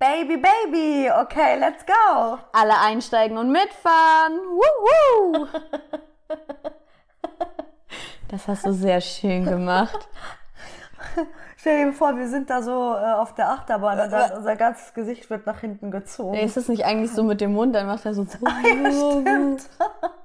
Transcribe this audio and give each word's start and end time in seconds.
Baby, 0.00 0.38
Baby, 0.38 1.10
okay, 1.10 1.58
let's 1.58 1.84
go. 1.84 2.38
Alle 2.54 2.80
einsteigen 2.80 3.36
und 3.36 3.52
mitfahren. 3.52 4.32
Wuhu! 4.32 5.46
Das 8.28 8.48
hast 8.48 8.64
du 8.64 8.72
sehr 8.72 9.02
schön 9.02 9.44
gemacht. 9.44 10.08
Stell 11.58 11.84
dir 11.84 11.92
vor, 11.92 12.16
wir 12.16 12.28
sind 12.28 12.48
da 12.48 12.62
so 12.62 12.70
äh, 12.70 13.12
auf 13.12 13.34
der 13.34 13.50
Achterbahn 13.50 14.00
und 14.00 14.10
dann 14.10 14.38
unser 14.38 14.56
ganzes 14.56 14.94
Gesicht 14.94 15.28
wird 15.28 15.44
nach 15.44 15.60
hinten 15.60 15.90
gezogen. 15.90 16.38
Ist 16.38 16.56
das 16.56 16.68
nicht 16.68 16.86
eigentlich 16.86 17.12
so 17.12 17.22
mit 17.22 17.42
dem 17.42 17.52
Mund? 17.52 17.74
Dann 17.74 17.86
macht 17.86 18.06
er 18.06 18.14
so. 18.14 18.22
Ja, 18.42 18.90
stimmt. 18.90 19.68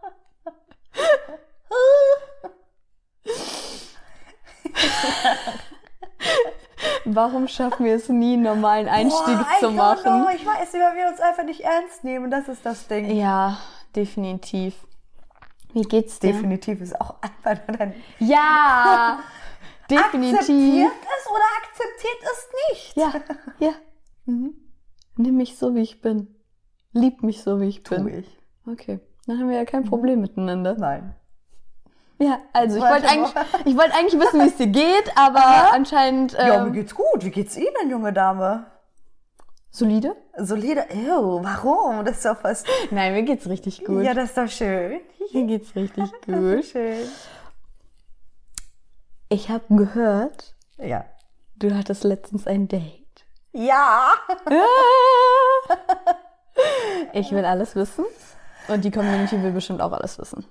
Warum 7.05 7.47
schaffen 7.47 7.85
wir 7.85 7.95
es 7.95 8.09
nie, 8.09 8.33
einen 8.33 8.43
normalen 8.43 8.87
Einstieg 8.87 9.37
Boah, 9.37 9.47
zu 9.59 9.71
machen? 9.71 10.03
know. 10.23 10.29
Ich 10.35 10.45
weiß 10.45 10.73
nicht, 10.73 10.81
weil 10.83 10.95
wir 10.97 11.07
uns 11.07 11.19
einfach 11.19 11.43
nicht 11.43 11.61
ernst 11.61 12.03
nehmen. 12.03 12.31
Das 12.31 12.47
ist 12.47 12.65
das 12.65 12.87
Ding. 12.87 13.15
Ja, 13.15 13.57
definitiv. 13.95 14.75
Wie 15.73 15.83
geht's 15.83 16.19
dir? 16.19 16.31
Definitiv 16.33 16.81
ist 16.81 16.99
auch 16.99 17.15
einfach 17.21 17.67
nur 17.67 17.77
dein. 17.77 17.93
Ja, 18.19 19.19
definitiv. 19.89 20.39
Akzeptiert 20.39 20.91
es 21.17 21.31
oder 21.31 21.43
akzeptiert 21.61 22.17
es 22.23 22.47
nicht? 22.71 22.97
Ja, 22.97 23.13
ja. 23.67 23.73
Mhm. 24.25 24.55
Nimm 25.17 25.37
mich 25.37 25.57
so, 25.57 25.75
wie 25.75 25.81
ich 25.81 26.01
bin. 26.01 26.35
Lieb 26.91 27.23
mich 27.23 27.43
so, 27.43 27.59
wie 27.59 27.67
ich 27.67 27.83
Tu 27.83 27.95
bin. 27.95 28.07
ich. 28.19 28.37
Okay, 28.65 28.99
dann 29.27 29.39
haben 29.39 29.49
wir 29.49 29.57
ja 29.57 29.65
kein 29.65 29.83
Problem 29.83 30.21
miteinander. 30.21 30.75
Nein. 30.77 31.15
Ja, 32.17 32.39
also 32.53 32.77
ich 32.77 32.83
wollte 32.83 33.07
eigentlich, 33.09 33.33
ich 33.65 33.77
wollte 33.77 33.93
eigentlich 33.93 34.19
wissen, 34.21 34.41
wie 34.41 34.47
es 34.47 34.55
dir 34.55 34.67
geht, 34.67 35.11
aber 35.17 35.73
anscheinend 35.73 36.31
Ja, 36.33 36.59
mir 36.61 36.67
ähm, 36.67 36.73
geht's 36.73 36.95
gut. 36.95 37.23
Wie 37.25 37.29
geht's 37.31 37.57
Ihnen, 37.57 37.89
junge 37.89 38.13
Dame? 38.13 38.65
solide. 39.69 40.15
Solide. 40.37 40.85
Ew, 40.93 41.43
warum? 41.43 42.05
Das 42.05 42.15
ist 42.17 42.25
doch 42.25 42.39
fast. 42.39 42.65
Nein, 42.91 43.11
mir 43.13 43.23
geht's 43.23 43.49
richtig 43.49 43.83
gut. 43.83 44.03
Ja, 44.03 44.13
das 44.13 44.29
ist 44.29 44.37
doch 44.37 44.47
schön. 44.47 45.01
mir 45.33 45.43
geht's 45.47 45.75
richtig 45.75 46.09
gut. 46.25 46.63
Schön. 46.63 47.09
Ich 49.27 49.49
habe 49.49 49.63
gehört, 49.69 50.55
Ja. 50.77 51.03
du 51.57 51.75
hattest 51.75 52.05
letztens 52.05 52.47
ein 52.47 52.67
Date. 52.69 53.25
Ja. 53.51 54.11
Ich 57.13 57.31
will 57.31 57.43
alles 57.45 57.75
wissen 57.75 58.05
und 58.69 58.83
die 58.85 58.91
Community 58.91 59.41
will 59.43 59.51
bestimmt 59.51 59.81
auch 59.81 59.91
alles 59.91 60.17
wissen. 60.19 60.45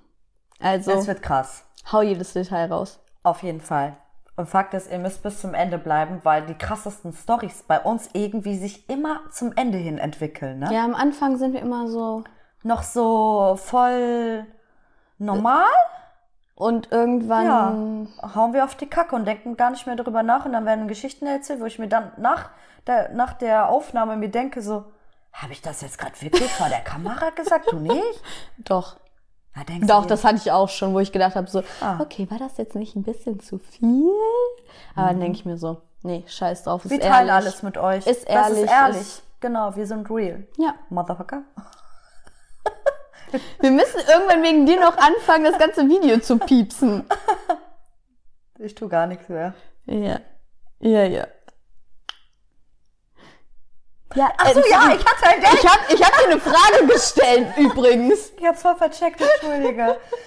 Also 0.61 0.93
Es 0.93 1.07
wird 1.07 1.23
krass. 1.23 1.65
hau 1.93 2.03
jedes 2.03 2.33
Detail 2.33 2.71
raus. 2.73 2.99
Auf 3.23 3.43
jeden 3.43 3.61
Fall. 3.61 3.97
Und 4.37 4.49
Fakt 4.49 4.75
ist, 4.75 4.91
ihr 4.91 4.99
müsst 4.99 5.23
bis 5.23 5.41
zum 5.41 5.55
Ende 5.55 5.79
bleiben, 5.79 6.21
weil 6.25 6.45
die 6.47 6.55
krassesten 6.55 7.13
Stories 7.13 7.63
bei 7.69 7.79
uns 7.81 8.11
irgendwie 8.15 8.57
sich 8.57 8.89
immer 8.89 9.21
zum 9.31 9.53
Ende 9.57 9.79
hin 9.79 9.99
entwickeln. 9.99 10.59
Ne? 10.59 10.71
Ja, 10.73 10.85
am 10.85 10.95
Anfang 10.95 11.37
sind 11.37 11.53
wir 11.53 11.61
immer 11.61 11.87
so 11.89 12.25
Noch 12.65 12.83
so 12.83 13.57
voll 13.63 14.45
normal. 15.19 15.67
und 16.57 16.91
irgendwann 16.91 17.47
Ja, 18.23 18.35
hauen 18.35 18.53
wir 18.55 18.65
auf 18.65 18.75
die 18.75 18.89
Kacke 18.89 19.15
und 19.15 19.25
denken 19.25 19.57
gar 19.57 19.71
nicht 19.71 19.87
mehr 19.87 19.97
darüber 19.97 20.23
nach 20.25 20.45
und 20.47 20.53
dann 20.53 20.67
werden 20.67 20.89
Geschichten 20.89 21.27
erzählt, 21.27 21.61
wo 21.61 21.67
ich 21.67 21.79
mir 21.79 21.89
dann 21.89 22.11
nach 22.17 22.51
der, 22.89 23.11
nach 23.11 23.35
der 23.35 23.69
Aufnahme 23.69 24.17
mir 24.17 24.31
denke 24.31 24.63
so, 24.63 24.85
habe 25.33 25.53
ich 25.53 25.63
das 25.63 25.81
jetzt 25.81 25.99
gerade 25.99 26.21
wirklich 26.21 26.51
vor 26.53 26.69
der 26.69 26.81
Kamera 26.81 27.31
gesagt? 27.31 27.71
Du 27.73 27.79
nicht? 27.79 28.23
doch. 28.59 28.97
Da 29.57 29.63
denkst 29.65 29.87
Doch, 29.87 30.03
du 30.03 30.09
das 30.09 30.25
hatte 30.25 30.37
ich 30.37 30.51
auch 30.51 30.69
schon, 30.69 30.95
wo 30.95 31.01
ich 31.01 31.13
gedacht 31.13 31.37
habe, 31.37 31.49
so, 31.49 31.63
Ah. 31.81 31.99
okay, 32.01 32.29
war 32.31 32.39
das 32.39 32.57
jetzt 32.57 32.75
nicht 32.75 32.97
ein 32.97 33.03
bisschen 33.05 33.39
zu 33.41 33.59
viel? 33.59 34.11
Aber 34.97 35.09
dann 35.09 35.21
denke 35.21 35.39
ich 35.39 35.45
mir 35.45 35.57
so, 35.59 35.81
nee, 36.03 36.25
scheiß 36.27 36.65
drauf, 36.65 36.85
ist 36.85 36.91
wir 36.91 37.01
teilen 37.01 37.29
ehrlich. 37.29 37.33
alles 37.33 37.63
mit 37.63 37.79
euch. 37.79 38.07
Ist 38.07 38.25
Das 38.29 38.49
ehrlich, 38.49 38.65
ist 38.65 38.71
ehrlich. 38.73 39.01
ist- 39.01 39.23
genau, 39.41 39.77
wir 39.77 39.87
sind 39.87 40.11
real. 40.11 40.47
Ja. 40.59 40.75
Motherfucker. 40.91 41.43
Wir 43.61 43.73
müssen 43.73 43.99
irgendwann 44.09 44.45
wegen 44.45 44.65
dir 44.65 44.79
noch 44.79 44.97
anfangen, 44.97 45.43
das 45.45 45.59
ganze 45.59 45.89
Video 45.89 46.19
zu 46.21 46.39
piepsen. 46.39 47.05
Ich 48.61 48.77
tu 48.77 48.89
gar 48.89 49.09
nichts 49.09 49.29
mehr. 49.29 49.53
Ja. 49.87 50.21
Ja, 50.79 51.03
ja. 51.05 51.27
Ja, 54.15 54.31
Ach 54.39 54.49
so, 54.53 54.61
äh, 54.61 54.71
ja, 54.71 54.93
ich 54.95 55.05
hatte 55.05 55.27
ein 55.27 55.41
Date. 55.41 55.55
Ich 55.55 55.69
habe 55.69 55.81
ich 55.89 56.03
hab 56.05 56.17
dir 56.19 56.31
eine 56.31 56.41
Frage 56.41 56.87
gestellt, 56.87 57.49
übrigens. 57.57 58.33
Ich 58.39 58.47
hab's 58.47 58.63
voll 58.63 58.77
vercheckt, 58.77 59.21
entschuldige. 59.21 59.83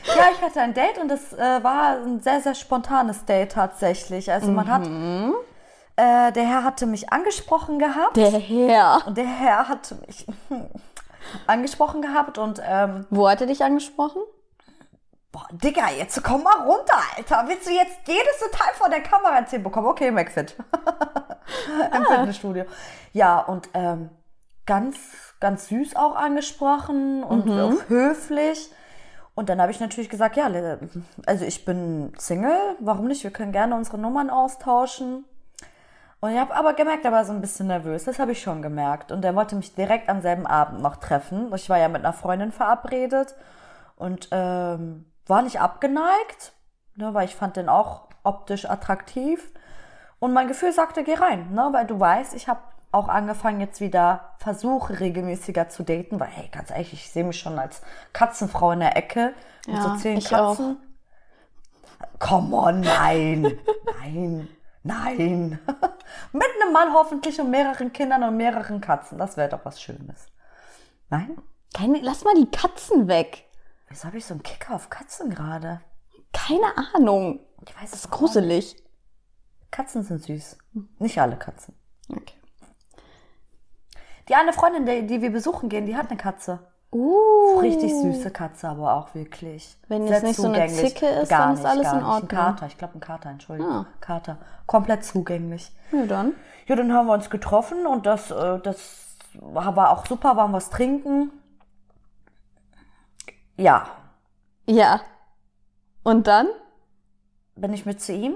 ja, 0.06 0.26
ich 0.34 0.42
hatte 0.42 0.62
ein 0.62 0.74
Date 0.74 0.98
und 0.98 1.08
das 1.08 1.34
äh, 1.34 1.64
war 1.64 1.98
ein 1.98 2.20
sehr, 2.22 2.42
sehr 2.42 2.56
spontanes 2.56 3.24
Date 3.26 3.54
tatsächlich. 3.54 4.32
Also 4.32 4.52
man 4.52 4.70
hat, 4.70 4.86
äh, 5.96 6.32
der 6.34 6.44
Herr 6.44 6.64
hatte 6.64 6.86
mich 6.86 7.12
angesprochen 7.14 7.80
gehabt. 7.80 8.18
Der 8.18 8.32
Herr. 8.32 9.04
der 9.08 9.26
Herr 9.26 9.68
hatte 9.70 9.96
mich 10.06 10.26
angesprochen 11.48 12.02
gehabt 12.02 12.38
und, 12.38 12.62
ähm, 12.68 13.06
Wo 13.10 13.30
hat 13.30 13.42
er 13.42 13.48
dich 13.48 13.64
angesprochen? 13.64 14.22
Boah, 15.32 15.48
Digga, 15.52 15.90
jetzt 15.90 16.24
komm 16.24 16.44
mal 16.44 16.62
runter, 16.62 16.98
Alter. 17.16 17.46
Willst 17.48 17.68
du 17.68 17.72
jetzt 17.72 18.08
jedes 18.08 18.40
Detail 18.40 18.74
vor 18.74 18.90
der 18.90 19.02
Kamera 19.02 19.38
erzählen 19.38 19.64
bekommen? 19.64 19.88
Okay, 19.88 20.12
McFit. 20.12 20.56
Im 21.96 22.06
Fitnessstudio. 22.06 22.66
Ja, 23.14 23.40
und 23.40 23.70
ähm, 23.74 24.10
ganz, 24.66 24.98
ganz 25.40 25.68
süß 25.68 25.96
auch 25.96 26.16
angesprochen 26.16 27.24
und 27.24 27.50
auch 27.50 27.90
höflich. 27.90 28.72
Und 29.36 29.50
dann 29.50 29.62
habe 29.62 29.72
ich 29.72 29.80
natürlich 29.80 30.10
gesagt, 30.10 30.36
ja, 30.36 30.50
also 31.28 31.46
ich 31.46 31.64
bin 31.64 32.12
Single, 32.18 32.76
warum 32.80 33.06
nicht? 33.06 33.24
Wir 33.24 33.32
können 33.32 33.52
gerne 33.52 33.76
unsere 33.76 34.00
Nummern 34.00 34.30
austauschen. 34.32 35.26
Und 36.20 36.32
ich 36.32 36.40
habe 36.40 36.56
aber 36.56 36.74
gemerkt, 36.74 37.06
er 37.06 37.12
war 37.12 37.24
so 37.24 37.34
ein 37.34 37.42
bisschen 37.42 37.68
nervös. 37.68 38.06
Das 38.06 38.18
habe 38.18 38.32
ich 38.32 38.42
schon 38.42 38.64
gemerkt. 38.64 39.12
Und 39.12 39.24
er 39.24 39.36
wollte 39.36 39.56
mich 39.56 39.76
direkt 39.76 40.10
am 40.10 40.22
selben 40.22 40.48
Abend 40.48 40.82
noch 40.82 40.96
treffen. 40.96 41.54
Ich 41.54 41.70
war 41.70 41.78
ja 41.78 41.88
mit 41.88 42.04
einer 42.04 42.14
Freundin 42.14 42.52
verabredet 42.52 43.36
und 43.96 44.28
ähm, 44.32 45.06
war 45.30 45.42
nicht 45.42 45.60
abgeneigt, 45.60 46.54
ne, 46.96 47.14
weil 47.14 47.26
ich 47.26 47.36
fand 47.36 47.58
den 47.58 47.70
auch 47.70 48.08
optisch 48.24 48.70
attraktiv. 48.70 49.52
Und 50.20 50.34
mein 50.34 50.48
Gefühl 50.48 50.72
sagte, 50.72 51.04
geh 51.04 51.14
rein, 51.14 51.54
ne, 51.54 51.70
weil 51.72 51.86
du 51.86 52.00
weißt, 52.00 52.34
ich 52.34 52.48
habe 52.48 52.62
auch 52.92 53.10
angefangen 53.10 53.60
jetzt 53.60 53.82
wieder 53.82 54.36
Versuche 54.40 55.00
regelmäßiger 55.00 55.70
zu 55.70 55.84
daten, 55.84 56.20
weil 56.20 56.30
hey, 56.30 56.50
ganz 56.52 56.72
ehrlich, 56.72 56.94
ich 56.94 57.12
sehe 57.12 57.24
mich 57.24 57.40
schon 57.40 57.60
als 57.60 57.82
Katzenfrau 58.14 58.72
in 58.72 58.80
der 58.80 58.96
Ecke 58.96 59.34
mit 59.66 59.76
Ja, 59.76 59.82
so 59.84 59.96
zehn 59.98 60.18
ich 60.18 60.34
auch. 60.36 60.58
Katzen. 60.58 60.78
Come 62.20 62.56
on, 62.56 62.82
nein, 62.82 63.60
nein, 64.02 64.48
nein. 64.84 65.60
mit 66.32 66.48
einem 66.62 66.74
Mann 66.74 66.94
hoffentlich 66.94 67.40
und 67.40 67.50
mehreren 67.50 67.92
Kindern 67.92 68.24
und 68.24 68.38
mehreren 68.38 68.82
Katzen, 68.82 69.18
das 69.18 69.36
wäre 69.36 69.50
doch 69.50 69.66
was 69.66 69.82
Schönes. 69.82 70.28
Nein? 71.10 71.38
Keine, 71.74 72.00
lass 72.02 72.24
mal 72.24 72.36
die 72.36 72.50
Katzen 72.50 73.08
weg. 73.08 73.47
Wieso 73.88 74.06
habe 74.06 74.18
ich 74.18 74.26
so 74.26 74.34
einen 74.34 74.44
Kicker 74.44 74.76
auf 74.76 74.90
Katzen 74.90 75.30
gerade? 75.30 75.82
Keine 76.34 76.74
Ahnung. 76.94 77.40
Ich 77.66 77.76
weiß 77.76 77.92
Das 77.92 78.00
es 78.00 78.06
ist 78.06 78.12
gruselig. 78.12 78.84
Katzen 79.72 80.04
sind 80.04 80.22
süß. 80.24 80.58
Nicht 81.00 81.20
alle 81.20 81.38
Katzen. 81.38 81.76
Okay. 82.10 82.36
Die 84.28 84.36
eine 84.36 84.54
Freundin, 84.54 84.86
die, 84.86 85.08
die 85.08 85.22
wir 85.22 85.32
besuchen 85.32 85.70
gehen, 85.70 85.86
die 85.86 85.96
hat 85.96 86.10
eine 86.10 86.18
Katze. 86.18 86.60
Uh. 86.92 87.60
Richtig 87.60 87.94
süße 87.94 88.32
Katze, 88.32 88.70
aber 88.70 88.94
auch 88.94 89.14
wirklich. 89.14 89.78
Wenn 89.88 90.08
jetzt 90.08 90.24
nicht 90.24 90.38
so 90.38 90.48
eine 90.48 90.56
zugänglich. 90.56 90.94
Zicke 90.94 91.08
ist, 91.08 91.30
gar 91.30 91.48
dann 91.48 91.54
ist 91.54 91.60
nicht, 91.60 91.70
alles 91.70 91.88
in 91.88 91.94
nicht. 91.94 92.04
Ein 92.04 92.06
Ordnung. 92.06 92.28
Kater, 92.30 92.66
ich 92.68 92.78
glaube 92.78 92.96
ein 92.96 93.00
Kater, 93.02 93.30
Entschuldigung. 93.30 93.72
Ah. 93.72 93.88
Kater. 94.00 94.38
Komplett 94.66 95.04
zugänglich. 95.04 95.72
Ja, 95.92 96.06
dann. 96.06 96.34
Ja, 96.66 96.76
dann 96.76 96.94
haben 96.94 97.08
wir 97.08 97.14
uns 97.14 97.30
getroffen 97.30 97.86
und 97.86 98.06
das, 98.06 98.32
äh, 98.32 98.60
das 98.60 99.18
war 99.34 99.92
auch 99.92 100.06
super, 100.06 100.38
waren 100.38 100.54
was 100.54 100.70
trinken. 100.70 101.32
Ja, 103.58 103.88
Ja. 104.66 105.02
Und 106.04 106.28
dann? 106.28 106.48
bin 107.56 107.74
ich 107.74 107.86
mit 107.86 108.00
zu 108.00 108.14
ihm? 108.14 108.36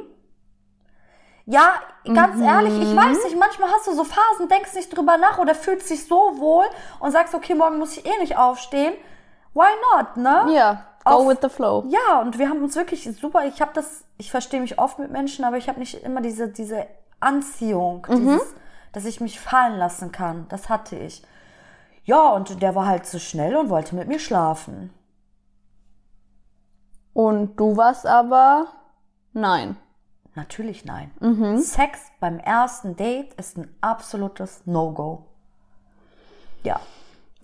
Ja, 1.46 1.74
ganz 2.06 2.42
ehrlich, 2.42 2.74
ich 2.82 2.96
weiß 2.96 3.24
nicht, 3.26 3.38
manchmal 3.38 3.70
hast 3.72 3.88
du 3.88 3.94
so 3.94 4.04
Phasen, 4.04 4.48
denkst 4.48 4.74
nicht 4.74 4.96
drüber 4.96 5.18
nach 5.18 5.38
oder 5.38 5.54
fühlst 5.56 5.90
dich 5.90 6.08
so 6.08 6.40
wohl 6.40 6.66
und 7.00 7.12
sagst, 7.12 7.34
okay, 7.36 7.54
morgen 7.56 7.78
muss 7.78 7.98
ich 7.98 8.06
eh 8.06 8.18
nicht 8.20 8.38
aufstehen. 8.38 8.94
Why 9.54 9.68
not, 9.96 10.18
ne? 10.18 10.54
Ja. 10.54 10.86
Go 11.04 11.12
Auf- 11.12 11.28
with 11.28 11.38
the 11.42 11.50
flow. 11.50 11.84
Ja, 11.88 12.22
und 12.22 12.38
wir 12.38 12.48
haben 12.50 12.64
uns 12.64 12.76
wirklich 12.76 13.04
super, 13.20 13.46
ich 13.46 13.60
habe 13.62 13.72
das, 13.74 14.04
ich 14.18 14.32
verstehe 14.32 14.62
mich 14.62 14.80
oft 14.80 15.00
mit 15.00 15.12
Menschen, 15.12 15.44
aber 15.46 15.58
ich 15.58 15.68
habe 15.68 15.80
nicht 15.80 15.96
immer 16.04 16.22
diese, 16.22 16.48
diese 16.48 16.88
Anziehung, 17.20 18.06
dieses, 18.10 18.42
dass 18.94 19.06
ich 19.06 19.20
mich 19.20 19.40
fallen 19.40 19.78
lassen 19.78 20.12
kann. 20.12 20.48
Das 20.50 20.70
hatte 20.70 20.96
ich. 20.96 21.24
Ja, 22.06 22.30
und 22.30 22.62
der 22.62 22.76
war 22.76 22.86
halt 22.88 23.06
so 23.06 23.20
schnell 23.20 23.56
und 23.56 23.70
wollte 23.70 23.96
mit 23.96 24.08
mir 24.08 24.20
schlafen. 24.20 24.94
Und 27.14 27.58
du 27.58 27.78
warst 27.78 28.06
aber 28.06 28.68
nein. 29.34 29.78
Natürlich 30.36 30.86
nein. 30.86 31.12
Mhm. 31.20 31.60
Sex 31.60 32.00
beim 32.20 32.40
ersten 32.40 32.96
Date 32.96 33.34
ist 33.34 33.58
ein 33.58 33.74
absolutes 33.82 34.62
No-Go. 34.66 35.26
Ja. 36.64 36.80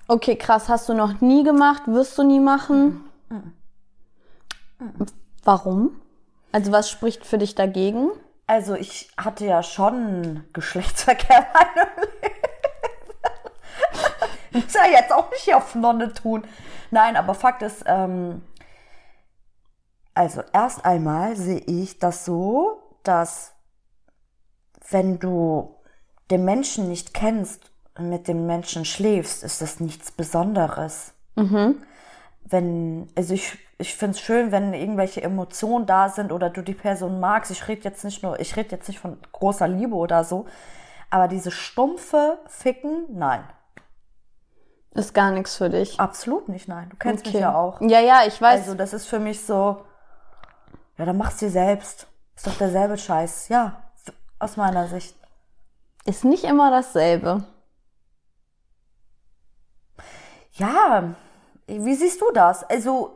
Okay, 0.08 0.38
krass. 0.38 0.70
Hast 0.70 0.88
du 0.88 0.94
noch 0.94 1.20
nie 1.20 1.44
gemacht? 1.44 1.84
Wirst 1.88 2.18
du 2.18 2.24
nie 2.24 2.40
machen? 2.40 3.04
Warum? 5.44 6.00
Also 6.52 6.72
was 6.72 6.90
spricht 6.90 7.26
für 7.26 7.38
dich 7.38 7.56
dagegen? 7.56 8.10
Also 8.46 8.76
ich 8.76 9.10
hatte 9.18 9.46
ja 9.46 9.62
schon 9.64 10.46
Geschlechtsverkehr. 10.54 11.46
Muss 14.54 14.74
ja 14.74 14.86
jetzt 14.90 15.12
auch 15.12 15.30
nicht 15.32 15.54
auf 15.54 15.76
Nonne 15.76 16.14
tun. 16.14 16.46
Nein, 16.90 17.18
aber 17.18 17.34
Fakt 17.34 17.62
ist, 17.62 17.84
ähm, 17.86 18.42
also 20.18 20.42
erst 20.54 20.84
einmal 20.86 21.36
sehe 21.36 21.60
ich 21.60 22.00
das 22.00 22.26
so, 22.26 22.82
dass 23.04 23.54
wenn 24.90 25.20
du 25.20 25.76
den 26.32 26.44
Menschen 26.46 26.88
nicht 26.90 27.14
kennst 27.14 27.72
und 27.98 28.10
mit 28.10 28.28
dem 28.28 28.46
Menschen 28.46 28.84
schläfst, 28.86 29.44
ist 29.44 29.62
das 29.62 29.80
nichts 29.80 30.12
Besonderes. 30.12 31.14
Wenn, 32.44 33.08
also 33.16 33.34
ich, 33.34 33.58
ich 33.78 33.96
finde 33.96 34.16
es 34.18 34.22
schön, 34.22 34.52
wenn 34.52 34.74
irgendwelche 34.74 35.22
Emotionen 35.22 35.86
da 35.86 36.10
sind 36.10 36.32
oder 36.32 36.50
du 36.50 36.62
die 36.62 36.74
Person 36.74 37.20
magst. 37.20 37.52
Ich 37.52 37.68
rede 37.68 37.84
jetzt 37.84 38.04
nicht 38.04 38.24
nur, 38.24 38.40
ich 38.40 38.56
rede 38.56 38.72
jetzt 38.72 38.88
nicht 38.88 39.00
von 39.00 39.18
großer 39.34 39.68
Liebe 39.68 39.96
oder 39.96 40.24
so, 40.24 40.46
aber 41.10 41.28
diese 41.28 41.52
stumpfe 41.52 42.40
Ficken, 42.48 43.06
nein. 43.12 43.44
Ist 44.94 45.14
gar 45.14 45.32
nichts 45.32 45.58
für 45.58 45.70
dich. 45.70 46.00
Absolut 46.00 46.50
nicht, 46.50 46.68
nein. 46.68 46.90
Du 46.90 46.98
kennst 46.98 47.26
mich 47.26 47.36
Okay. 47.36 47.44
ja 47.44 47.56
auch. 47.56 47.80
Ja, 47.82 48.00
ja, 48.00 48.22
ich 48.26 48.42
weiß. 48.42 48.62
Also 48.62 48.74
das 48.74 48.94
ist 48.94 49.06
für 49.06 49.20
mich 49.20 49.46
so, 49.46 49.78
ja, 50.98 51.06
dann 51.06 51.18
mach's 51.18 51.38
dir 51.38 51.50
selbst. 51.50 52.08
Ist 52.36 52.48
doch 52.48 52.58
derselbe 52.58 52.98
Scheiß. 52.98 53.50
Ja, 53.50 53.82
aus 54.40 54.58
meiner 54.58 54.88
Sicht. 54.88 55.16
ist 56.06 56.24
nicht 56.24 56.44
immer 56.44 56.70
dasselbe. 56.72 57.44
Ja, 60.54 61.14
wie 61.68 61.96
siehst 61.96 62.22
du 62.22 62.32
das? 62.34 62.64
Also, 62.64 63.14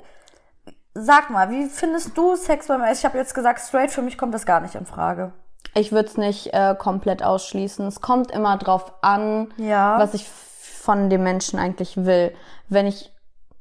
sag 0.93 1.29
mal, 1.29 1.49
wie 1.49 1.67
findest 1.67 2.17
du 2.17 2.35
Sex 2.35 2.67
beim 2.67 2.83
Ich 2.91 3.05
habe 3.05 3.17
jetzt 3.17 3.33
gesagt, 3.33 3.61
straight, 3.61 3.91
für 3.91 4.01
mich 4.01 4.17
kommt 4.17 4.33
das 4.33 4.45
gar 4.45 4.59
nicht 4.59 4.75
in 4.75 4.85
Frage. 4.85 5.33
Ich 5.73 5.91
würde 5.91 6.09
es 6.09 6.17
nicht 6.17 6.53
äh, 6.53 6.75
komplett 6.77 7.23
ausschließen. 7.23 7.87
Es 7.87 8.01
kommt 8.01 8.31
immer 8.31 8.57
drauf 8.57 8.93
an, 9.01 9.53
Ja. 9.57 9.97
was 9.99 10.13
ich 10.13 10.27
von 10.27 11.09
dem 11.09 11.23
Menschen 11.23 11.59
eigentlich 11.59 11.95
will. 12.05 12.35
Wenn 12.67 12.87
ich 12.87 13.11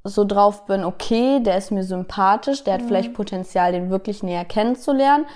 so 0.05 0.25
drauf 0.25 0.67
bin, 0.67 0.85
okay, 0.85 1.41
der 1.43 1.57
ist 1.59 1.71
mir 1.71 1.85
sympathisch, 1.85 2.61
Mhm. 2.61 2.65
der 2.65 2.75
hat 2.75 2.83
vielleicht 2.83 3.15
Potenzial, 3.15 3.73
den 3.73 3.91
wirklich 3.91 4.23
näher 4.23 4.45
kennenzulernen, 4.45 5.27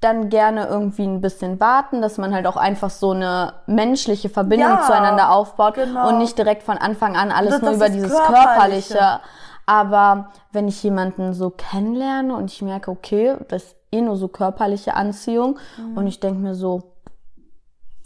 dann 0.00 0.28
gerne 0.30 0.66
irgendwie 0.66 1.04
ein 1.04 1.20
bisschen 1.20 1.60
warten, 1.60 2.00
dass 2.00 2.16
man 2.18 2.34
halt 2.34 2.46
auch 2.46 2.56
einfach 2.56 2.88
so 2.90 3.10
eine 3.12 3.54
menschliche 3.66 4.28
Verbindung 4.30 4.68
Ja, 4.70 4.82
zueinander 4.86 5.30
aufbaut 5.30 5.74
genau. 5.74 6.08
und 6.08 6.18
nicht 6.18 6.38
direkt 6.38 6.62
von 6.62 6.78
Anfang 6.78 7.16
an 7.16 7.30
alles 7.30 7.52
Das- 7.54 7.62
nur 7.62 7.70
das 7.72 7.76
über 7.78 7.88
dieses 7.90 8.10
Körperliche. 8.12 8.94
Körperliche. 8.94 9.20
Aber 9.66 10.28
wenn 10.52 10.68
ich 10.68 10.82
jemanden 10.82 11.32
so 11.32 11.50
kennenlerne 11.50 12.34
und 12.34 12.50
ich 12.50 12.60
merke, 12.62 12.90
okay, 12.90 13.36
das 13.48 13.62
ist 13.64 13.76
eh 13.92 14.00
nur 14.00 14.16
so 14.16 14.28
körperliche 14.28 14.94
Anziehung 14.94 15.58
Mhm. 15.76 15.96
und 15.98 16.06
ich 16.06 16.18
denke 16.18 16.40
mir 16.40 16.54
so, 16.54 16.82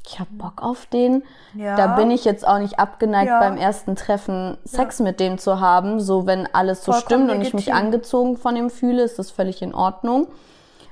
ich 0.06 0.20
hab 0.20 0.28
Bock 0.32 0.62
auf 0.62 0.86
den, 0.86 1.22
Ja. 1.54 1.76
da 1.76 1.96
bin 1.96 2.10
ich 2.10 2.24
jetzt 2.24 2.46
auch 2.46 2.58
nicht 2.58 2.78
abgeneigt 2.78 3.28
Ja. 3.28 3.40
beim 3.40 3.56
ersten 3.56 3.96
Treffen 3.96 4.58
Sex 4.64 5.00
mit 5.00 5.18
dem 5.18 5.38
zu 5.38 5.60
haben. 5.60 6.00
So 6.00 6.26
wenn 6.26 6.46
alles 6.52 6.84
so 6.84 6.92
Vollkommen 6.92 7.24
stimmt 7.26 7.30
und 7.30 7.40
ich 7.46 7.54
mich 7.54 7.72
angezogen 7.72 8.36
von 8.36 8.54
ihm 8.56 8.70
fühle, 8.70 9.02
ist 9.02 9.18
das 9.18 9.30
völlig 9.30 9.62
in 9.62 9.74
Ordnung. 9.74 10.26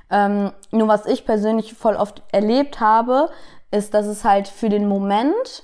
Ähm, 0.09 0.51
nur 0.71 0.87
was 0.87 1.05
ich 1.05 1.25
persönlich 1.25 1.73
voll 1.73 1.95
oft 1.95 2.21
erlebt 2.31 2.79
habe, 2.79 3.29
ist, 3.71 3.93
dass 3.93 4.05
es 4.05 4.23
halt 4.23 4.47
für 4.47 4.69
den 4.69 4.87
Moment 4.87 5.63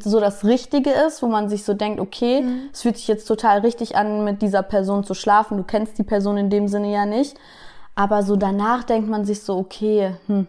so 0.00 0.20
das 0.20 0.44
Richtige 0.44 0.90
ist, 0.90 1.22
wo 1.22 1.26
man 1.26 1.48
sich 1.48 1.64
so 1.64 1.72
denkt, 1.72 1.98
okay, 2.00 2.44
es 2.72 2.82
fühlt 2.82 2.96
sich 2.98 3.08
jetzt 3.08 3.26
total 3.26 3.60
richtig 3.60 3.96
an, 3.96 4.22
mit 4.24 4.42
dieser 4.42 4.62
Person 4.62 5.04
zu 5.04 5.14
schlafen. 5.14 5.56
Du 5.56 5.62
kennst 5.64 5.96
die 5.98 6.02
Person 6.02 6.36
in 6.36 6.50
dem 6.50 6.68
Sinne 6.68 6.92
ja 6.92 7.06
nicht. 7.06 7.36
Aber 7.94 8.22
so 8.22 8.36
danach 8.36 8.84
denkt 8.84 9.08
man 9.08 9.24
sich 9.24 9.42
so, 9.42 9.56
okay, 9.56 10.16
hm, 10.26 10.46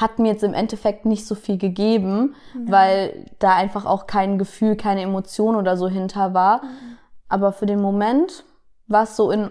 hat 0.00 0.18
mir 0.18 0.32
jetzt 0.32 0.42
im 0.42 0.54
Endeffekt 0.54 1.04
nicht 1.04 1.26
so 1.26 1.34
viel 1.34 1.58
gegeben, 1.58 2.34
weil 2.66 3.26
da 3.38 3.54
einfach 3.54 3.84
auch 3.84 4.06
kein 4.06 4.38
Gefühl, 4.38 4.76
keine 4.76 5.02
Emotion 5.02 5.56
oder 5.56 5.76
so 5.76 5.88
hinter 5.88 6.34
war. 6.34 6.62
Aber 7.28 7.52
für 7.52 7.66
den 7.66 7.80
Moment 7.80 8.44
war 8.86 9.04
es 9.04 9.16
so 9.16 9.30
in, 9.30 9.50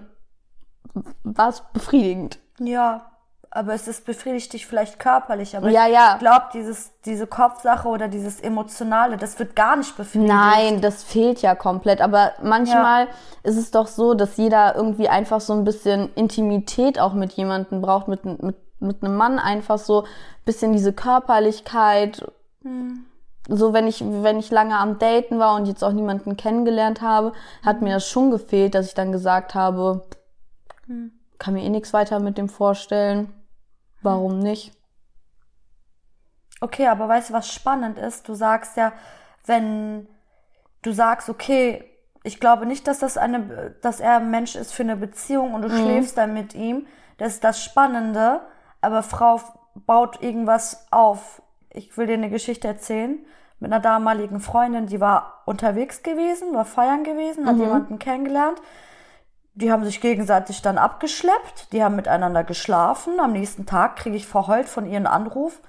war 1.23 1.49
es 1.49 1.63
befriedigend. 1.73 2.39
Ja, 2.59 3.09
aber 3.51 3.73
es 3.73 3.87
ist 3.87 4.05
befriedigt 4.05 4.53
dich 4.53 4.67
vielleicht 4.67 4.99
körperlich, 4.99 5.57
aber 5.57 5.69
Ja, 5.69 5.87
ich 5.87 5.93
ja. 5.93 6.17
glaube, 6.17 6.45
dieses, 6.53 6.91
diese 7.05 7.25
Kopfsache 7.25 7.87
oder 7.87 8.07
dieses 8.07 8.39
Emotionale, 8.39 9.17
das 9.17 9.39
wird 9.39 9.55
gar 9.55 9.75
nicht 9.75 9.97
befriedigt. 9.97 10.31
Nein, 10.31 10.81
das 10.81 11.03
fehlt 11.03 11.41
ja 11.41 11.55
komplett. 11.55 11.99
Aber 12.01 12.33
manchmal 12.43 13.07
ist 13.41 13.57
es 13.57 13.71
doch 13.71 13.87
so, 13.87 14.13
dass 14.13 14.37
jeder 14.37 14.75
irgendwie 14.75 15.09
einfach 15.09 15.41
so 15.41 15.53
ein 15.53 15.63
bisschen 15.63 16.13
Intimität 16.13 16.99
auch 16.99 17.13
mit 17.13 17.33
jemandem 17.33 17.81
braucht, 17.81 18.07
mit, 18.07 18.23
mit, 18.23 18.55
mit 18.79 19.03
einem 19.03 19.15
Mann 19.15 19.39
einfach 19.39 19.77
so 19.77 20.03
ein 20.03 20.07
bisschen 20.45 20.73
diese 20.73 20.93
Körperlichkeit. 20.93 22.31
So, 23.47 23.73
wenn 23.73 23.87
ich, 23.87 24.03
wenn 24.05 24.39
ich 24.39 24.51
lange 24.51 24.77
am 24.77 24.99
Daten 24.99 25.39
war 25.39 25.55
und 25.55 25.65
jetzt 25.65 25.83
auch 25.83 25.91
niemanden 25.91 26.37
kennengelernt 26.37 27.01
habe, 27.01 27.33
hat 27.65 27.81
mir 27.81 27.93
das 27.93 28.07
schon 28.07 28.31
gefehlt, 28.31 28.75
dass 28.75 28.87
ich 28.87 28.93
dann 28.93 29.11
gesagt 29.11 29.55
habe, 29.55 30.05
kann 31.37 31.53
mir 31.53 31.63
eh 31.63 31.69
nichts 31.69 31.93
weiter 31.93 32.19
mit 32.19 32.37
dem 32.37 32.49
vorstellen. 32.49 33.33
Warum 34.01 34.39
nicht? 34.39 34.73
Okay, 36.61 36.87
aber 36.87 37.07
weißt 37.07 37.29
du, 37.29 37.33
was 37.33 37.51
spannend 37.51 37.97
ist? 37.97 38.27
Du 38.27 38.33
sagst 38.33 38.77
ja, 38.77 38.91
wenn 39.45 40.07
du 40.81 40.91
sagst, 40.91 41.29
okay, 41.29 41.85
ich 42.23 42.39
glaube 42.39 42.65
nicht, 42.65 42.87
dass 42.87 42.99
das 42.99 43.17
eine, 43.17 43.75
dass 43.81 43.99
er 43.99 44.17
ein 44.17 44.29
Mensch 44.29 44.55
ist 44.55 44.73
für 44.73 44.83
eine 44.83 44.97
Beziehung 44.97 45.53
und 45.53 45.61
du 45.61 45.69
schläfst 45.69 46.17
dann 46.17 46.33
mit 46.33 46.53
ihm. 46.53 46.85
Das 47.17 47.33
ist 47.33 47.43
das 47.43 47.63
Spannende. 47.63 48.41
Aber 48.81 49.03
Frau 49.03 49.39
baut 49.75 50.21
irgendwas 50.21 50.87
auf. 50.91 51.41
Ich 51.69 51.95
will 51.97 52.07
dir 52.07 52.13
eine 52.13 52.29
Geschichte 52.29 52.67
erzählen. 52.67 53.19
Mit 53.59 53.71
einer 53.71 53.81
damaligen 53.81 54.39
Freundin, 54.39 54.87
die 54.87 55.01
war 55.01 55.41
unterwegs 55.45 56.01
gewesen, 56.01 56.53
war 56.53 56.63
feiern 56.63 57.03
gewesen, 57.03 57.45
hat 57.45 57.57
jemanden 57.57 57.99
kennengelernt. 57.99 58.61
Die 59.53 59.71
haben 59.71 59.83
sich 59.83 59.99
gegenseitig 59.99 60.61
dann 60.61 60.77
abgeschleppt, 60.77 61.73
die 61.73 61.83
haben 61.83 61.97
miteinander 61.97 62.45
geschlafen. 62.45 63.19
Am 63.19 63.33
nächsten 63.33 63.65
Tag 63.65 63.97
kriege 63.97 64.15
ich 64.15 64.25
verheult 64.25 64.69
von 64.69 64.85
ihr 64.85 64.95
einen 64.95 65.07
Anruf. 65.07 65.59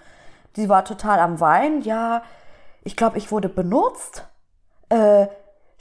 Die 0.54 0.68
war 0.68 0.84
total 0.84 1.18
am 1.18 1.40
Weinen. 1.40 1.82
Ja, 1.82 2.22
ich 2.84 2.96
glaube, 2.96 3.18
ich 3.18 3.32
wurde 3.32 3.48
benutzt. 3.48 4.28
Äh, 4.88 5.26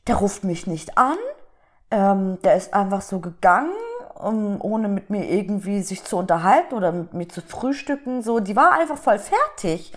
der 0.07 0.15
ruft 0.15 0.43
mich 0.43 0.65
nicht 0.65 0.97
an. 0.97 1.17
Ähm, 1.91 2.41
der 2.43 2.55
ist 2.55 2.73
einfach 2.73 3.01
so 3.01 3.19
gegangen, 3.19 3.73
um, 4.19 4.62
ohne 4.62 4.89
mit 4.89 5.10
mir 5.10 5.27
irgendwie 5.27 5.81
sich 5.81 6.04
zu 6.04 6.18
unterhalten 6.18 6.75
oder 6.75 6.92
mit 6.92 7.13
mir 7.13 7.30
zu 7.30 7.42
frühstücken. 7.42 8.21
So, 8.21 8.39
die 8.39 8.56
war 8.56 8.74
einfach 8.74 8.98
voll 8.98 9.18
fertig. 9.18 9.94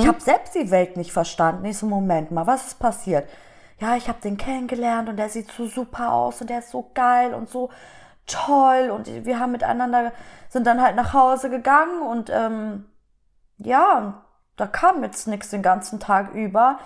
Ich 0.00 0.06
habe 0.08 0.20
selbst 0.20 0.54
die 0.56 0.70
Welt 0.72 0.96
nicht 0.96 1.12
verstanden. 1.12 1.64
Ich 1.66 1.78
so, 1.78 1.86
Moment 1.86 2.32
mal, 2.32 2.46
was 2.46 2.66
ist 2.66 2.78
passiert? 2.80 3.28
Ja, 3.78 3.96
ich 3.96 4.08
habe 4.08 4.20
den 4.20 4.36
kennengelernt 4.36 5.08
und 5.08 5.16
der 5.16 5.28
sieht 5.28 5.52
so 5.52 5.66
super 5.66 6.12
aus 6.12 6.40
und 6.40 6.50
der 6.50 6.58
ist 6.58 6.70
so 6.70 6.90
geil 6.92 7.34
und 7.34 7.48
so 7.48 7.70
toll 8.26 8.90
und 8.90 9.24
wir 9.24 9.38
haben 9.38 9.52
miteinander 9.52 10.12
sind 10.48 10.66
dann 10.66 10.82
halt 10.82 10.96
nach 10.96 11.12
Hause 11.12 11.50
gegangen 11.50 12.02
und 12.02 12.30
ähm, 12.30 12.86
ja, 13.58 14.24
da 14.56 14.66
kam 14.66 15.02
jetzt 15.02 15.28
nichts 15.28 15.50
den 15.50 15.62
ganzen 15.62 16.00
Tag 16.00 16.34
über. 16.34 16.78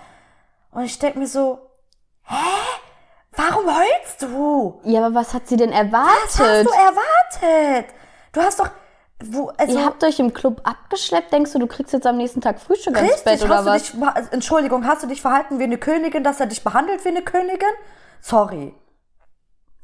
Und 0.71 0.83
ich 0.83 0.99
denk 0.99 1.15
mir 1.15 1.27
so, 1.27 1.59
hä? 2.23 2.64
Warum 3.49 3.65
heulst 3.67 4.21
du? 4.21 4.79
Ja, 4.83 5.05
aber 5.05 5.15
was 5.15 5.33
hat 5.33 5.47
sie 5.47 5.57
denn 5.57 5.71
erwartet? 5.71 6.13
Was 6.37 6.39
hast 6.39 6.65
du 6.65 6.69
erwartet? 6.71 7.93
Du 8.31 8.41
hast 8.41 8.59
doch, 8.59 8.69
wo, 9.23 9.51
also, 9.57 9.77
Ihr 9.77 9.85
habt 9.85 10.03
euch 10.03 10.19
im 10.19 10.33
Club 10.33 10.61
abgeschleppt, 10.63 11.31
denkst 11.31 11.53
du, 11.53 11.59
du 11.59 11.67
kriegst 11.67 11.93
jetzt 11.93 12.05
am 12.07 12.17
nächsten 12.17 12.41
Tag 12.41 12.59
Frühstück 12.59 12.97
ins 12.99 13.23
Bett 13.23 13.43
oder 13.43 13.65
was? 13.65 13.91
dich, 13.91 13.93
Entschuldigung, 14.31 14.85
hast 14.85 15.03
du 15.03 15.07
dich 15.07 15.21
verhalten 15.21 15.59
wie 15.59 15.63
eine 15.63 15.77
Königin, 15.77 16.23
dass 16.23 16.39
er 16.39 16.47
dich 16.47 16.63
behandelt 16.63 17.03
wie 17.05 17.09
eine 17.09 17.21
Königin? 17.21 17.69
Sorry. 18.21 18.73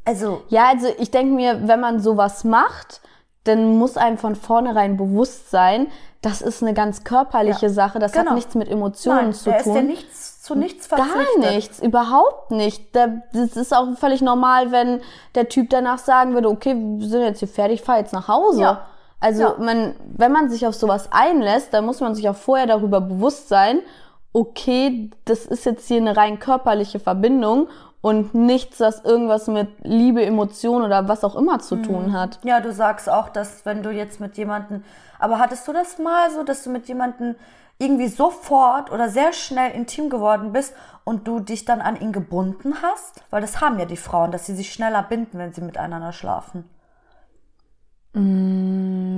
Also, 0.05 0.43
Ja, 0.49 0.67
also 0.69 0.87
ich 0.97 1.11
denke 1.11 1.33
mir, 1.33 1.67
wenn 1.67 1.79
man 1.79 1.99
sowas 1.99 2.43
macht, 2.43 3.01
dann 3.43 3.77
muss 3.77 3.97
einem 3.97 4.17
von 4.17 4.35
vornherein 4.35 4.97
bewusst 4.97 5.49
sein, 5.49 5.87
das 6.21 6.41
ist 6.41 6.61
eine 6.61 6.73
ganz 6.73 7.03
körperliche 7.03 7.67
Ja, 7.67 7.71
Sache, 7.71 7.99
das 7.99 8.11
genau. 8.11 8.29
hat 8.31 8.35
nichts 8.35 8.53
mit 8.55 8.67
Emotionen 8.69 9.25
nein, 9.25 9.33
zu 9.33 9.49
er 9.49 9.57
ist 9.57 9.63
tun. 9.63 9.75
ja 9.75 9.81
nichts, 9.81 10.30
zu 10.41 10.55
nichts 10.55 10.89
Gar 10.89 10.99
verpflichtet. 11.05 11.53
nichts, 11.55 11.79
überhaupt 11.79 12.49
nicht. 12.51 12.95
Da- 12.95 13.21
Das 13.31 13.55
ist 13.55 13.73
auch 13.75 13.87
völlig 13.97 14.21
normal, 14.21 14.71
wenn 14.71 15.01
der 15.35 15.49
Typ 15.49 15.69
danach 15.69 15.99
sagen 15.99 16.33
würde, 16.33 16.49
okay, 16.49 16.75
wir 16.75 17.07
sind 17.07 17.21
jetzt 17.21 17.39
hier 17.39 17.47
fertig, 17.47 17.81
fahr 17.83 17.97
jetzt 17.99 18.13
nach 18.13 18.27
Hause. 18.27 18.61
Ja. 18.61 18.81
Also 19.19 19.43
Ja. 19.43 19.55
man, 19.59 19.93
wenn 20.17 20.31
man 20.31 20.49
sich 20.49 20.65
auf 20.65 20.73
sowas 20.73 21.09
einlässt, 21.11 21.73
dann 21.75 21.85
muss 21.85 21.99
man 21.99 22.15
sich 22.15 22.27
auch 22.27 22.35
vorher 22.35 22.65
darüber 22.65 23.01
bewusst 23.01 23.49
sein, 23.49 23.81
okay, 24.33 25.11
das 25.25 25.45
ist 25.45 25.65
jetzt 25.65 25.87
hier 25.87 25.97
eine 25.97 26.15
rein 26.17 26.39
körperliche 26.39 26.99
Verbindung 26.99 27.67
und 28.01 28.33
nichts, 28.33 28.77
das 28.79 29.03
irgendwas 29.03 29.47
mit 29.47 29.67
Liebe, 29.83 30.25
Emotion 30.25 30.81
oder 30.83 31.07
was 31.07 31.23
auch 31.23 31.35
immer 31.35 31.59
zu 31.59 31.75
tun 31.75 32.13
hat. 32.13 32.39
Ja, 32.43 32.59
du 32.61 32.71
sagst 32.71 33.09
auch, 33.09 33.29
dass 33.29 33.63
wenn 33.65 33.83
du 33.83 33.91
jetzt 33.91 34.19
mit 34.19 34.37
jemanden, 34.37 34.83
aber 35.19 35.37
hattest 35.37 35.67
du 35.67 35.73
das 35.73 35.99
mal 35.99 36.31
so, 36.31 36.43
dass 36.43 36.63
du 36.63 36.71
mit 36.71 36.87
jemanden 36.87 37.35
irgendwie 37.81 38.07
sofort 38.07 38.91
oder 38.91 39.09
sehr 39.09 39.33
schnell 39.33 39.71
intim 39.71 40.09
geworden 40.09 40.53
bist 40.53 40.73
und 41.03 41.27
du 41.27 41.39
dich 41.39 41.65
dann 41.65 41.81
an 41.81 41.99
ihn 41.99 42.11
gebunden 42.11 42.75
hast? 42.81 43.23
Weil 43.31 43.41
das 43.41 43.59
haben 43.59 43.79
ja 43.79 43.85
die 43.85 43.97
Frauen, 43.97 44.31
dass 44.31 44.45
sie 44.45 44.55
sich 44.55 44.71
schneller 44.71 45.03
binden, 45.03 45.39
wenn 45.39 45.51
sie 45.51 45.61
miteinander 45.61 46.13
schlafen. 46.13 46.69
Mm, 48.13 49.15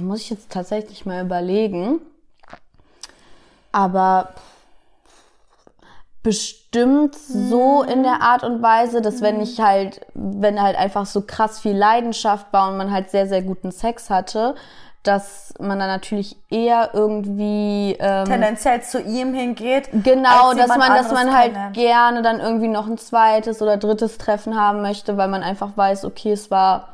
Muss 0.00 0.20
ich 0.20 0.30
jetzt 0.30 0.50
tatsächlich 0.50 1.04
mal 1.06 1.24
überlegen. 1.24 2.00
Aber 3.72 4.34
bestimmt 6.22 7.16
so 7.16 7.82
in 7.82 8.02
der 8.02 8.22
Art 8.22 8.44
und 8.44 8.62
Weise, 8.62 9.02
dass 9.02 9.20
wenn 9.20 9.40
ich 9.40 9.60
halt, 9.60 10.00
wenn 10.14 10.60
halt 10.60 10.76
einfach 10.76 11.04
so 11.04 11.22
krass 11.22 11.60
viel 11.60 11.76
Leidenschaft 11.76 12.52
war 12.52 12.70
und 12.70 12.78
man 12.78 12.90
halt 12.90 13.10
sehr, 13.10 13.26
sehr 13.28 13.42
guten 13.42 13.72
Sex 13.72 14.08
hatte, 14.08 14.54
dass 15.04 15.54
man 15.60 15.78
dann 15.78 15.88
natürlich 15.88 16.36
eher 16.50 16.90
irgendwie 16.94 17.96
ähm, 18.00 18.24
Tendenziell 18.24 18.82
zu 18.82 19.00
ihm 19.00 19.32
hingeht. 19.34 19.88
Genau, 19.92 20.52
dass 20.54 20.68
man, 20.76 20.94
dass 20.94 21.12
man 21.12 21.32
halt 21.32 21.52
kennenlernt. 21.52 21.76
gerne 21.76 22.22
dann 22.22 22.40
irgendwie 22.40 22.68
noch 22.68 22.86
ein 22.86 22.98
zweites 22.98 23.62
oder 23.62 23.76
drittes 23.76 24.18
Treffen 24.18 24.58
haben 24.60 24.82
möchte, 24.82 25.16
weil 25.16 25.28
man 25.28 25.42
einfach 25.42 25.76
weiß, 25.76 26.04
okay, 26.06 26.32
es 26.32 26.50
war, 26.50 26.88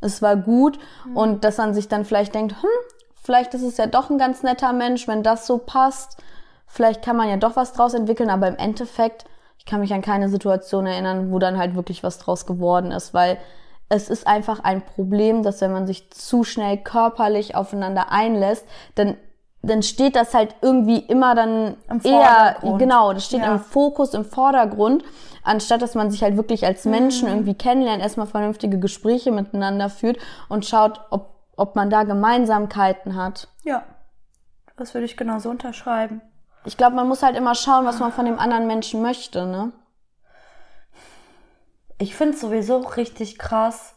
es 0.00 0.20
war 0.22 0.36
gut 0.36 0.78
Mhm. 1.06 1.16
und 1.16 1.44
dass 1.44 1.56
man 1.58 1.72
sich 1.72 1.88
dann 1.88 2.04
vielleicht 2.04 2.34
denkt, 2.34 2.60
hm, 2.60 2.68
vielleicht 3.22 3.54
ist 3.54 3.62
es 3.62 3.76
ja 3.76 3.86
doch 3.86 4.10
ein 4.10 4.18
ganz 4.18 4.42
netter 4.42 4.72
Mensch, 4.72 5.06
wenn 5.08 5.22
das 5.22 5.46
so 5.46 5.58
passt. 5.58 6.18
Vielleicht 6.66 7.02
kann 7.04 7.16
man 7.16 7.28
ja 7.28 7.36
doch 7.36 7.54
was 7.54 7.72
draus 7.72 7.94
entwickeln, 7.94 8.30
aber 8.30 8.48
im 8.48 8.56
Endeffekt, 8.56 9.24
ich 9.58 9.66
kann 9.66 9.78
mich 9.80 9.94
an 9.94 10.02
keine 10.02 10.28
Situation 10.28 10.86
erinnern, 10.86 11.30
wo 11.30 11.38
dann 11.38 11.58
halt 11.58 11.76
wirklich 11.76 12.02
was 12.02 12.18
draus 12.18 12.44
geworden 12.46 12.90
ist, 12.90 13.14
weil 13.14 13.38
es 13.92 14.08
ist 14.08 14.26
einfach 14.26 14.60
ein 14.64 14.82
Problem, 14.82 15.42
dass 15.42 15.60
wenn 15.60 15.72
man 15.72 15.86
sich 15.86 16.10
zu 16.10 16.44
schnell 16.44 16.78
körperlich 16.78 17.54
aufeinander 17.54 18.10
einlässt, 18.10 18.66
dann 18.94 19.16
dann 19.64 19.84
steht 19.84 20.16
das 20.16 20.34
halt 20.34 20.56
irgendwie 20.60 20.98
immer 20.98 21.36
dann 21.36 21.76
Im 21.88 22.00
eher 22.02 22.56
genau, 22.78 23.12
das 23.12 23.26
steht 23.26 23.42
Ja. 23.42 23.52
im 23.52 23.60
Fokus, 23.60 24.12
im 24.12 24.24
Vordergrund, 24.24 25.04
anstatt 25.44 25.82
dass 25.82 25.94
man 25.94 26.10
sich 26.10 26.24
halt 26.24 26.36
wirklich 26.36 26.66
als 26.66 26.84
Menschen 26.84 27.28
Mhm. 27.28 27.34
irgendwie 27.34 27.54
kennenlernt, 27.54 28.02
erstmal 28.02 28.26
vernünftige 28.26 28.80
Gespräche 28.80 29.30
miteinander 29.30 29.88
führt 29.88 30.18
und 30.48 30.66
schaut, 30.66 31.00
ob 31.10 31.30
ob 31.56 31.76
man 31.76 31.90
da 31.90 32.02
Gemeinsamkeiten 32.02 33.14
hat. 33.14 33.46
Ja, 33.62 33.84
das 34.76 34.94
würde 34.94 35.04
ich 35.04 35.16
genauso 35.16 35.50
unterschreiben. 35.50 36.22
Ich 36.64 36.76
glaube, 36.76 36.96
man 36.96 37.06
muss 37.06 37.22
halt 37.22 37.36
immer 37.36 37.54
schauen, 37.54 37.84
was 37.84 38.00
man 38.00 38.10
von 38.10 38.24
dem 38.24 38.38
anderen 38.40 38.66
Menschen 38.66 39.00
möchte, 39.02 39.46
ne? 39.46 39.70
Ich 42.02 42.16
finde 42.16 42.36
sowieso 42.36 42.78
richtig 42.78 43.38
krass, 43.38 43.94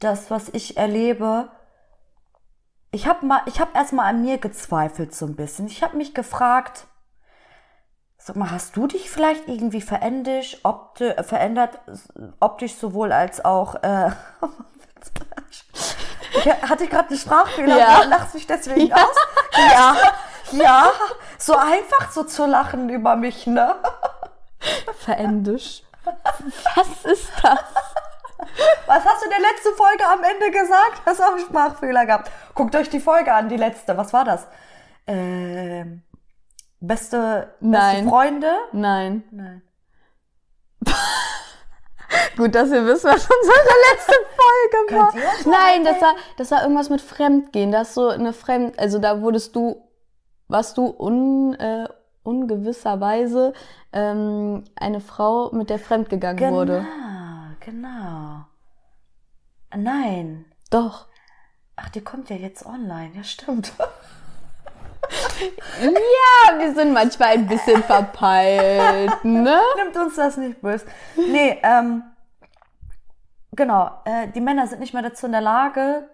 das, 0.00 0.30
was 0.30 0.48
ich 0.54 0.78
erlebe. 0.78 1.50
Ich 2.92 3.06
habe 3.06 3.26
mal, 3.26 3.42
ich 3.44 3.60
habe 3.60 3.72
erstmal 3.74 4.06
an 4.06 4.22
mir 4.22 4.38
gezweifelt 4.38 5.14
so 5.14 5.26
ein 5.26 5.36
bisschen. 5.36 5.66
Ich 5.66 5.82
habe 5.82 5.98
mich 5.98 6.14
gefragt, 6.14 6.86
sag 8.16 8.36
mal, 8.36 8.50
hast 8.50 8.74
du 8.74 8.86
dich 8.86 9.10
vielleicht 9.10 9.48
irgendwie 9.48 9.82
verändert, 9.82 10.60
opti 10.62 11.04
äh, 11.04 11.22
verändert, 11.22 11.78
optisch 12.40 12.74
sowohl 12.76 13.12
als 13.12 13.44
auch, 13.44 13.74
äh, 13.82 14.12
ich 16.38 16.46
hatte 16.46 16.86
gerade 16.86 17.10
einen 17.10 17.18
Sprachfehler, 17.18 17.76
Ja. 17.76 18.00
ja. 18.00 18.04
lachst 18.04 18.32
mich 18.32 18.46
deswegen 18.46 18.94
aus? 18.94 19.16
Ja, 19.58 19.94
ja, 20.52 20.90
so 21.36 21.54
einfach 21.54 22.12
so 22.12 22.24
zu 22.24 22.46
lachen 22.46 22.88
über 22.88 23.14
mich, 23.16 23.46
ne? 23.46 23.74
Verändisch. 25.00 25.82
Was 26.04 27.04
ist 27.04 27.30
das? 27.42 27.60
Was 28.86 29.04
hast 29.04 29.22
du 29.22 29.26
in 29.26 29.30
der 29.30 29.40
letzten 29.40 29.74
Folge 29.76 30.04
am 30.06 30.22
Ende 30.24 30.50
gesagt? 30.50 31.02
Hast 31.06 31.20
du 31.20 31.24
auch 31.24 31.32
einen 31.32 31.40
Sprachfehler 31.40 32.06
gehabt? 32.06 32.30
Guckt 32.54 32.74
euch 32.74 32.90
die 32.90 33.00
Folge 33.00 33.32
an, 33.32 33.48
die 33.48 33.56
letzte. 33.56 33.96
Was 33.96 34.12
war 34.12 34.24
das? 34.24 34.46
Ähm, 35.06 36.02
beste, 36.80 37.54
beste 37.60 37.66
Nein. 37.66 38.08
Freunde? 38.08 38.52
Nein. 38.72 39.24
Nein. 39.30 39.62
Gut, 42.36 42.54
dass 42.54 42.70
wir 42.70 42.84
wissen, 42.84 43.10
was 43.10 43.28
unsere 43.28 43.58
letzte 43.90 44.14
Folge 44.36 44.96
war. 44.96 45.14
Ihr 45.14 45.50
Nein, 45.50 45.84
das 45.84 46.00
war, 46.00 46.14
das 46.36 46.50
war 46.50 46.62
irgendwas 46.62 46.90
mit 46.90 47.00
Fremdgehen. 47.00 47.72
Das 47.72 47.88
ist 47.88 47.94
so 47.94 48.08
eine 48.08 48.32
Fremd, 48.32 48.78
also 48.78 48.98
da 48.98 49.22
wurdest 49.22 49.56
du, 49.56 49.82
warst 50.48 50.76
du 50.76 50.86
un, 50.86 51.54
äh, 51.54 51.88
ungewisserweise 52.22 53.52
ähm, 53.92 54.64
eine 54.76 55.00
Frau, 55.00 55.50
mit 55.52 55.70
der 55.70 55.78
fremdgegangen 55.78 56.36
Genau, 56.38 56.52
wurde. 56.56 56.86
genau. 57.60 58.44
Nein. 59.74 60.44
Doch. 60.70 61.06
Ach, 61.76 61.88
die 61.88 62.02
kommt 62.02 62.30
ja 62.30 62.36
jetzt 62.36 62.64
online. 62.66 63.12
Ja, 63.14 63.24
stimmt. 63.24 63.72
Ja, 65.80 66.58
wir 66.58 66.74
sind 66.74 66.92
manchmal 66.92 67.30
ein 67.30 67.46
bisschen 67.46 67.82
verpeilt, 67.84 69.24
ne? 69.24 69.60
Nimmt 69.76 69.96
uns 69.96 70.16
das 70.16 70.36
nicht 70.36 70.62
böse. 70.62 70.86
Nee, 71.16 71.58
ähm, 71.62 72.02
genau. 73.50 73.90
Äh, 74.04 74.28
die 74.28 74.40
Männer 74.40 74.66
sind 74.68 74.80
nicht 74.80 74.94
mehr 74.94 75.02
dazu 75.02 75.26
in 75.26 75.32
der 75.32 75.40
Lage, 75.40 76.08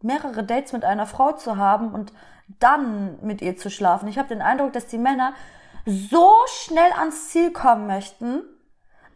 mehrere 0.00 0.42
Dates 0.42 0.72
mit 0.72 0.84
einer 0.84 1.06
Frau 1.06 1.32
zu 1.32 1.58
haben 1.58 1.92
und 1.92 2.12
dann 2.60 3.18
mit 3.22 3.42
ihr 3.42 3.56
zu 3.56 3.70
schlafen. 3.70 4.08
Ich 4.08 4.18
habe 4.18 4.28
den 4.28 4.42
Eindruck, 4.42 4.72
dass 4.72 4.86
die 4.86 4.98
Männer 4.98 5.34
so 5.84 6.32
schnell 6.46 6.92
ans 6.92 7.28
Ziel 7.28 7.52
kommen 7.52 7.86
möchten. 7.86 8.42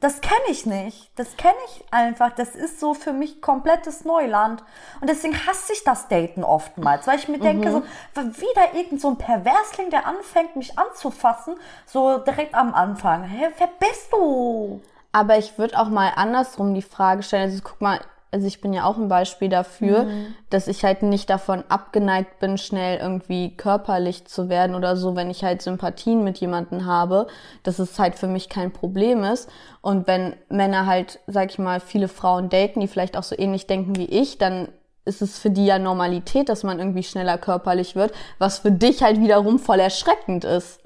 Das 0.00 0.22
kenne 0.22 0.40
ich 0.49 0.64
nicht. 0.64 1.10
Das 1.16 1.37
kenne 1.37 1.58
ich 1.66 1.84
einfach. 1.90 2.30
Das 2.30 2.54
ist 2.54 2.80
so 2.80 2.94
für 2.94 3.12
mich 3.12 3.42
komplettes 3.42 4.04
Neuland. 4.06 4.64
Und 5.00 5.10
deswegen 5.10 5.34
hasse 5.46 5.75
ich 5.75 5.84
das 5.84 6.08
Daten 6.08 6.42
oftmals, 6.42 7.06
weil 7.06 7.18
ich 7.18 7.28
mir 7.28 7.38
denke, 7.38 7.70
so, 7.70 7.82
wieder 8.16 8.75
irgend 8.75 9.00
so 9.00 9.10
ein 9.10 9.18
Perversling, 9.18 9.90
der 9.90 10.06
anfängt, 10.06 10.56
mich 10.56 10.78
anzufassen, 10.78 11.54
so 11.84 12.16
direkt 12.16 12.54
am 12.54 12.72
Anfang. 12.72 13.25
Hä, 13.25 13.49
wer 13.58 13.68
bist 13.78 14.10
du? 14.10 14.80
Aber 15.12 15.37
ich 15.37 15.58
würde 15.58 15.78
auch 15.78 15.88
mal 15.88 16.12
andersrum 16.16 16.72
die 16.75 16.82
Frage 16.82 17.22
stellen. 17.22 17.50
Also 17.50 17.60
guck 17.62 17.80
mal, 17.82 18.00
also 18.32 18.46
ich 18.46 18.60
bin 18.60 18.72
ja 18.72 18.84
auch 18.84 18.96
ein 18.96 19.08
Beispiel 19.08 19.49
dafür, 19.49 20.06
dass 20.50 20.68
ich 20.68 20.84
halt 20.84 21.02
nicht 21.02 21.28
davon 21.30 21.64
abgeneigt 21.68 22.38
bin, 22.38 22.58
schnell 22.58 22.99
irgendwie 22.99 23.56
körperlich 23.56 24.26
zu 24.26 24.49
werden 24.49 24.76
oder 24.76 24.96
so, 24.96 25.16
wenn 25.16 25.30
ich 25.30 25.42
halt 25.42 25.62
Sympathien 25.62 26.22
mit 26.22 26.38
jemandem 26.38 26.87
habe, 26.87 27.26
dass 27.64 27.80
es 27.80 27.99
halt 27.99 28.14
für 28.14 28.28
mich 28.28 28.49
kein 28.49 28.72
Problem 28.72 29.25
ist. 29.25 29.50
Und 29.80 30.06
wenn 30.06 30.37
Männer 30.49 30.87
halt, 30.87 31.18
sag 31.26 31.50
ich 31.50 31.58
mal, 31.58 31.80
viele 31.80 32.06
Frauen 32.06 32.50
daten, 32.50 32.80
die 32.80 32.87
vielleicht 32.87 33.16
auch 33.16 33.25
so 33.25 33.37
ähnlich 33.37 33.66
denken 33.66 33.96
wie 33.96 34.06
ich, 34.06 34.38
dann 34.38 34.68
ist 35.04 35.22
es 35.22 35.38
für 35.38 35.50
die 35.50 35.66
ja 35.66 35.80
Normalität, 35.80 36.49
dass 36.49 36.62
man 36.62 36.78
irgendwie 36.78 37.02
schneller 37.02 37.37
körperlich 37.37 37.96
wird, 37.96 38.12
was 38.38 38.60
für 38.60 38.70
dich 38.70 39.02
halt 39.02 39.20
wiederum 39.20 39.58
voll 39.58 39.80
erschreckend 39.80 40.44
ist. 40.44 40.80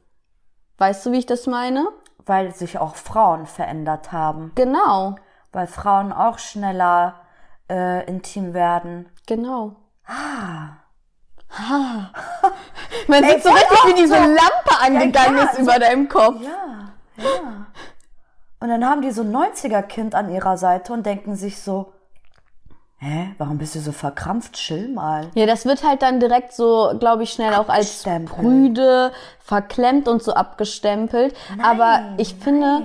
Weißt 0.78 1.04
du, 1.04 1.12
wie 1.12 1.18
ich 1.18 1.26
das 1.26 1.46
meine? 1.46 1.86
Weil 2.24 2.54
sich 2.54 2.78
auch 2.78 2.94
Frauen 2.94 3.44
verändert 3.44 4.12
haben. 4.12 4.52
Genau, 4.54 5.16
Weil 5.52 5.66
Frauen 5.66 6.10
auch 6.12 6.38
schneller 6.38 7.20
äh, 7.70 8.06
intim 8.06 8.54
werden. 8.54 9.08
genau. 9.26 9.76
Ah. 10.06 10.78
Man 13.08 13.22
sieht 13.24 13.42
so 13.42 13.48
richtig, 13.50 13.78
wie 13.86 13.94
diese 13.94 14.14
so. 14.14 14.20
Lampe 14.20 14.80
angegangen 14.82 15.38
ja, 15.38 15.44
ist 15.44 15.56
so- 15.56 15.62
über 15.62 15.78
deinem 15.78 16.08
Kopf. 16.08 16.40
Ja, 16.42 16.92
ja. 17.16 17.66
Und 18.60 18.68
dann 18.68 18.84
haben 18.84 19.02
die 19.02 19.10
so 19.10 19.22
ein 19.22 19.30
90er-Kind 19.34 20.14
an 20.14 20.30
ihrer 20.30 20.56
Seite 20.56 20.92
und 20.92 21.04
denken 21.06 21.36
sich 21.36 21.60
so, 21.60 21.92
hä, 22.98 23.34
warum 23.38 23.58
bist 23.58 23.74
du 23.74 23.80
so 23.80 23.92
verkrampft? 23.92 24.54
Chill 24.54 24.88
mal. 24.88 25.30
Ja, 25.34 25.46
das 25.46 25.64
wird 25.66 25.84
halt 25.84 26.02
dann 26.02 26.18
direkt 26.18 26.52
so, 26.54 26.92
glaube 26.98 27.22
ich, 27.24 27.32
schnell 27.32 27.54
auch 27.54 27.68
als 27.68 28.02
prüde, 28.24 29.12
verklemmt 29.38 30.08
und 30.08 30.22
so 30.22 30.32
abgestempelt. 30.32 31.36
Aber 31.62 32.14
ich 32.16 32.34
finde, 32.36 32.82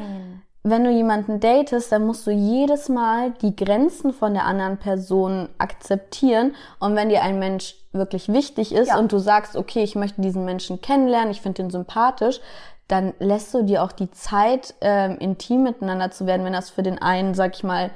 wenn 0.63 0.83
du 0.83 0.89
jemanden 0.91 1.39
datest, 1.39 1.91
dann 1.91 2.05
musst 2.05 2.27
du 2.27 2.31
jedes 2.31 2.89
Mal 2.89 3.31
die 3.41 3.55
Grenzen 3.55 4.11
von 4.13 4.33
der 4.33 4.45
anderen 4.45 4.77
Person 4.77 5.47
akzeptieren. 5.57 6.53
Und 6.79 6.95
wenn 6.95 7.09
dir 7.09 7.21
ein 7.23 7.39
Mensch 7.39 7.75
wirklich 7.93 8.27
wichtig 8.27 8.73
ist 8.73 8.89
Ja. 8.89 8.99
und 8.99 9.11
du 9.11 9.19
sagst, 9.19 9.55
okay, 9.55 9.83
ich 9.83 9.95
möchte 9.95 10.21
diesen 10.21 10.45
Menschen 10.45 10.81
kennenlernen, 10.81 11.31
ich 11.31 11.41
finde 11.41 11.61
ihn 11.63 11.69
sympathisch, 11.69 12.41
dann 12.87 13.13
lässt 13.19 13.53
du 13.53 13.63
dir 13.63 13.83
auch 13.83 13.91
die 13.91 14.11
Zeit, 14.11 14.73
ähm, 14.81 15.17
intim 15.19 15.63
miteinander 15.63 16.11
zu 16.11 16.25
werden, 16.25 16.43
wenn 16.45 16.53
das 16.53 16.69
für 16.71 16.83
den 16.83 17.01
einen, 17.01 17.35
sag 17.35 17.55
ich 17.55 17.63
mal, 17.63 17.91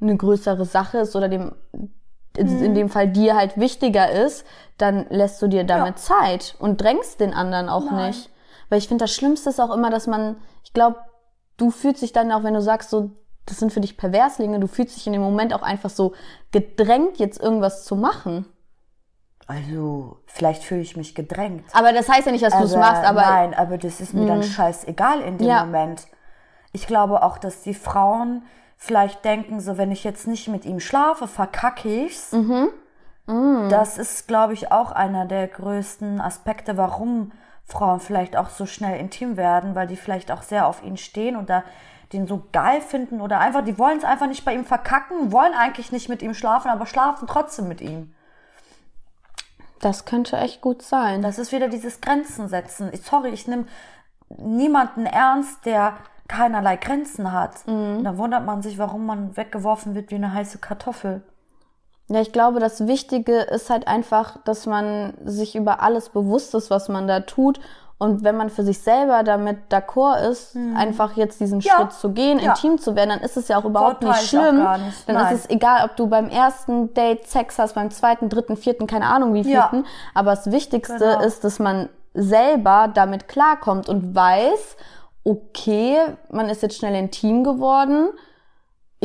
eine 0.00 0.16
größere 0.16 0.64
Sache 0.64 0.98
ist 0.98 1.16
oder 1.16 1.28
dem 1.28 1.52
in 2.36 2.62
in 2.62 2.74
dem 2.74 2.90
Fall 2.90 3.08
dir 3.08 3.34
halt 3.34 3.56
wichtiger 3.56 4.10
ist, 4.10 4.44
dann 4.76 5.06
lässt 5.08 5.40
du 5.40 5.48
dir 5.48 5.64
damit 5.64 5.98
Zeit 5.98 6.54
und 6.58 6.80
drängst 6.80 7.18
den 7.20 7.32
anderen 7.32 7.70
auch 7.70 7.90
nicht. 8.08 8.28
Weil 8.68 8.78
ich 8.78 8.88
finde, 8.88 9.04
das 9.04 9.14
Schlimmste 9.14 9.48
ist 9.48 9.58
auch 9.60 9.74
immer, 9.74 9.88
dass 9.90 10.06
man, 10.06 10.36
ich 10.62 10.74
glaube, 10.74 10.96
du 11.56 11.70
fühlst 11.70 12.02
dich 12.02 12.12
dann 12.12 12.32
auch, 12.32 12.42
wenn 12.42 12.54
du 12.54 12.62
sagst, 12.62 12.90
so, 12.90 13.10
das 13.46 13.58
sind 13.58 13.72
für 13.72 13.80
dich 13.80 13.96
Perverslinge, 13.96 14.58
du 14.60 14.66
fühlst 14.66 14.96
dich 14.96 15.06
in 15.06 15.12
dem 15.12 15.22
Moment 15.22 15.54
auch 15.54 15.62
einfach 15.62 15.90
so 15.90 16.12
gedrängt, 16.52 17.18
jetzt 17.18 17.40
irgendwas 17.40 17.84
zu 17.84 17.94
machen. 17.96 18.46
Also, 19.46 20.18
vielleicht 20.26 20.64
fühle 20.64 20.80
ich 20.80 20.96
mich 20.96 21.14
gedrängt. 21.14 21.64
Aber 21.72 21.92
das 21.92 22.08
heißt 22.08 22.26
ja 22.26 22.32
nicht, 22.32 22.44
dass 22.44 22.56
du 22.58 22.64
es 22.64 22.72
Aber 22.72 22.80
machst, 22.80 23.04
aber 23.04 23.20
Mhm. 23.20 23.26
nein, 23.28 23.54
aber 23.54 23.78
das 23.78 24.00
ist 24.00 24.12
mir 24.12 24.26
dann 24.26 24.42
scheißegal 24.42 25.20
in 25.20 25.38
dem 25.38 25.46
Ja. 25.46 25.64
Moment. 25.64 26.08
Ich 26.72 26.88
glaube 26.88 27.22
auch, 27.22 27.38
dass 27.38 27.62
die 27.62 27.74
Frauen 27.74 28.42
vielleicht 28.76 29.24
denken, 29.24 29.60
so 29.60 29.78
wenn 29.78 29.92
ich 29.92 30.02
jetzt 30.02 30.26
nicht 30.26 30.48
mit 30.48 30.64
ihm 30.64 30.80
schlafe, 30.80 31.28
verkacke 31.28 31.88
ich's. 31.88 32.32
Mhm. 32.32 32.70
Das 33.70 33.98
ist, 33.98 34.26
glaube 34.28 34.52
ich, 34.52 34.70
auch 34.72 34.90
einer 34.92 35.26
der 35.26 35.46
größten 35.48 36.20
Aspekte, 36.20 36.76
warum 36.76 37.32
Frauen 37.66 38.00
vielleicht 38.00 38.36
auch 38.36 38.48
so 38.48 38.64
schnell 38.64 38.98
intim 38.98 39.36
werden, 39.36 39.74
weil 39.74 39.86
die 39.86 39.96
vielleicht 39.96 40.30
auch 40.30 40.42
sehr 40.42 40.66
auf 40.66 40.82
ihn 40.82 40.96
stehen 40.96 41.36
und 41.36 41.50
da 41.50 41.64
den 42.12 42.28
so 42.28 42.44
geil 42.52 42.80
finden 42.80 43.20
oder 43.20 43.40
einfach, 43.40 43.64
die 43.64 43.78
wollen 43.78 43.98
es 43.98 44.04
einfach 44.04 44.28
nicht 44.28 44.44
bei 44.44 44.54
ihm 44.54 44.64
verkacken, 44.64 45.32
wollen 45.32 45.54
eigentlich 45.54 45.90
nicht 45.90 46.08
mit 46.08 46.22
ihm 46.22 46.34
schlafen, 46.34 46.70
aber 46.70 46.86
schlafen 46.86 47.26
trotzdem 47.26 47.66
mit 47.66 47.80
ihm. 47.80 48.14
das 49.80 50.04
könnte 50.04 50.36
echt 50.36 50.60
gut 50.60 50.82
sein. 50.82 51.22
Das 51.22 51.38
ist 51.38 51.52
wieder 51.52 51.68
dieses 51.68 52.00
Grenzen 52.00 52.48
setzen. 52.48 52.90
Ich, 52.92 53.02
sorry, 53.02 53.30
ich 53.30 53.46
nehme 53.46 53.66
niemanden 54.28 55.04
ernst, 55.06 55.66
der 55.66 55.96
keinerlei 56.28 56.76
Grenzen 56.76 57.32
hat. 57.32 57.66
Und 57.66 58.04
dann 58.04 58.18
wundert 58.18 58.44
man 58.44 58.62
sich, 58.62 58.78
warum 58.78 59.06
man 59.06 59.36
weggeworfen 59.36 59.94
wird 59.94 60.10
wie 60.10 60.16
eine 60.16 60.32
heiße 60.32 60.58
Kartoffel. 60.58 61.22
Ja, 62.08 62.20
ich 62.20 62.32
glaube, 62.32 62.60
das 62.60 62.86
Wichtige 62.86 63.38
ist 63.40 63.68
halt 63.70 63.88
einfach, 63.88 64.36
dass 64.44 64.66
man 64.66 65.14
sich 65.24 65.56
über 65.56 65.82
alles 65.82 66.08
bewusst 66.10 66.54
ist, 66.54 66.70
was 66.70 66.88
man 66.88 67.08
da 67.08 67.20
tut. 67.20 67.58
Und 67.98 68.22
wenn 68.24 68.36
man 68.36 68.50
für 68.50 68.62
sich 68.62 68.78
selber 68.80 69.22
damit 69.22 69.56
d'accord 69.72 70.20
ist, 70.30 70.54
einfach 70.76 71.16
jetzt 71.16 71.40
diesen 71.40 71.58
Mhm. 71.58 71.62
Ja. 71.64 71.72
Schritt 71.76 71.92
zu 71.92 72.10
gehen, 72.10 72.38
Ja. 72.38 72.50
intim 72.50 72.78
zu 72.78 72.94
werden, 72.94 73.08
dann 73.08 73.20
ist 73.20 73.36
es 73.38 73.48
ja 73.48 73.56
auch 73.58 73.64
überhaupt 73.64 74.02
nicht 74.02 74.28
schlimm. 74.28 74.56
nicht. 74.58 75.08
Dann 75.08 75.16
Nein. 75.16 75.34
ist 75.34 75.44
es 75.46 75.50
egal, 75.50 75.84
ob 75.88 75.96
du 75.96 76.06
beim 76.06 76.28
ersten 76.28 76.92
Date 76.92 77.26
Sex 77.26 77.58
hast, 77.58 77.74
beim 77.74 77.90
zweiten, 77.90 78.28
dritten, 78.28 78.56
vierten, 78.58 78.86
keine 78.86 79.06
Ahnung 79.06 79.32
wie 79.32 79.40
Ja. 79.40 79.68
vierten. 79.68 79.86
Aber 80.14 80.30
das 80.32 80.50
Wichtigste 80.52 80.98
Genau. 80.98 81.20
ist, 81.22 81.42
dass 81.42 81.58
man 81.58 81.88
selber 82.12 82.88
damit 82.92 83.28
klarkommt 83.28 83.88
und 83.88 84.14
weiß, 84.14 84.76
okay, 85.24 85.96
man 86.30 86.48
ist 86.50 86.62
jetzt 86.62 86.76
schnell 86.76 86.94
intim 86.94 87.44
geworden. 87.44 88.10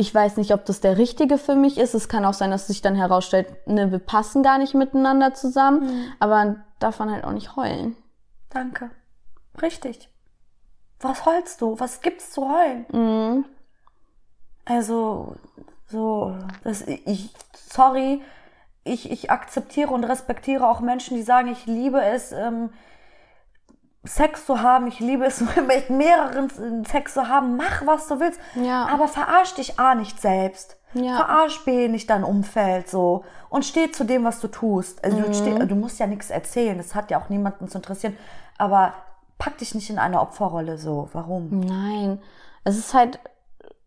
Ich 0.02 0.12
weiß 0.12 0.36
nicht, 0.36 0.52
ob 0.52 0.64
das 0.64 0.80
der 0.80 0.98
richtige 0.98 1.38
für 1.38 1.54
mich 1.54 1.78
ist. 1.78 1.94
Es 1.94 2.08
kann 2.08 2.24
auch 2.24 2.34
sein, 2.34 2.50
dass 2.50 2.66
sich 2.66 2.82
dann 2.82 2.96
herausstellt, 2.96 3.68
ne, 3.68 3.92
wir 3.92 4.00
passen 4.00 4.42
gar 4.42 4.58
nicht 4.58 4.74
miteinander 4.74 5.32
zusammen. 5.32 5.84
Mhm. 5.84 6.04
Aber 6.18 6.56
darf 6.80 6.98
man 6.98 7.12
halt 7.12 7.22
auch 7.22 7.30
nicht 7.30 7.54
heulen. 7.54 7.96
Danke. 8.50 8.90
Richtig. 9.62 10.10
Was 10.98 11.24
heulst 11.24 11.60
du? 11.60 11.78
Was 11.78 12.00
gibt's 12.00 12.32
zu 12.32 12.48
heulen? 12.48 12.84
Mhm. 12.90 13.44
Also, 14.64 15.36
so, 15.86 16.36
das, 16.64 16.82
ich, 16.82 17.32
sorry, 17.54 18.22
ich, 18.82 19.08
ich 19.08 19.30
akzeptiere 19.30 19.92
und 19.92 20.02
respektiere 20.02 20.66
auch 20.66 20.80
Menschen, 20.80 21.16
die 21.16 21.22
sagen, 21.22 21.46
ich 21.46 21.66
liebe 21.66 22.02
es, 22.02 22.32
ähm, 22.32 22.70
Sex 24.04 24.46
zu 24.46 24.60
haben, 24.62 24.86
ich 24.88 24.98
liebe 25.00 25.24
es, 25.24 25.40
mit 25.66 25.90
mehreren 25.90 26.84
Sex 26.84 27.14
zu 27.14 27.28
haben, 27.28 27.56
mach, 27.56 27.86
was 27.86 28.08
du 28.08 28.18
willst. 28.20 28.40
Ja. 28.54 28.86
Aber 28.86 29.08
verarsch 29.08 29.54
dich 29.54 29.78
A 29.78 29.94
nicht 29.94 30.20
selbst. 30.20 30.76
Ja. 30.94 31.16
Verarsch 31.16 31.64
B 31.64 31.88
nicht 31.88 32.10
dein 32.10 32.24
Umfeld 32.24 32.88
so. 32.88 33.24
Und 33.48 33.64
steh 33.64 33.90
zu 33.92 34.04
dem, 34.04 34.24
was 34.24 34.40
du 34.40 34.48
tust. 34.48 35.02
Also 35.04 35.18
Mhm. 35.18 35.22
du, 35.24 35.34
steh, 35.34 35.54
du 35.66 35.74
musst 35.74 35.98
ja 35.98 36.06
nichts 36.06 36.30
erzählen, 36.30 36.76
das 36.76 36.94
hat 36.94 37.10
ja 37.10 37.20
auch 37.20 37.28
niemanden 37.28 37.68
zu 37.68 37.78
interessieren. 37.78 38.16
Aber 38.58 38.92
pack 39.38 39.58
dich 39.58 39.74
nicht 39.74 39.88
in 39.88 39.98
eine 39.98 40.20
Opferrolle 40.20 40.76
so. 40.78 41.08
Warum? 41.12 41.60
Nein. 41.60 42.20
Es 42.64 42.76
ist 42.76 42.92
halt 42.94 43.18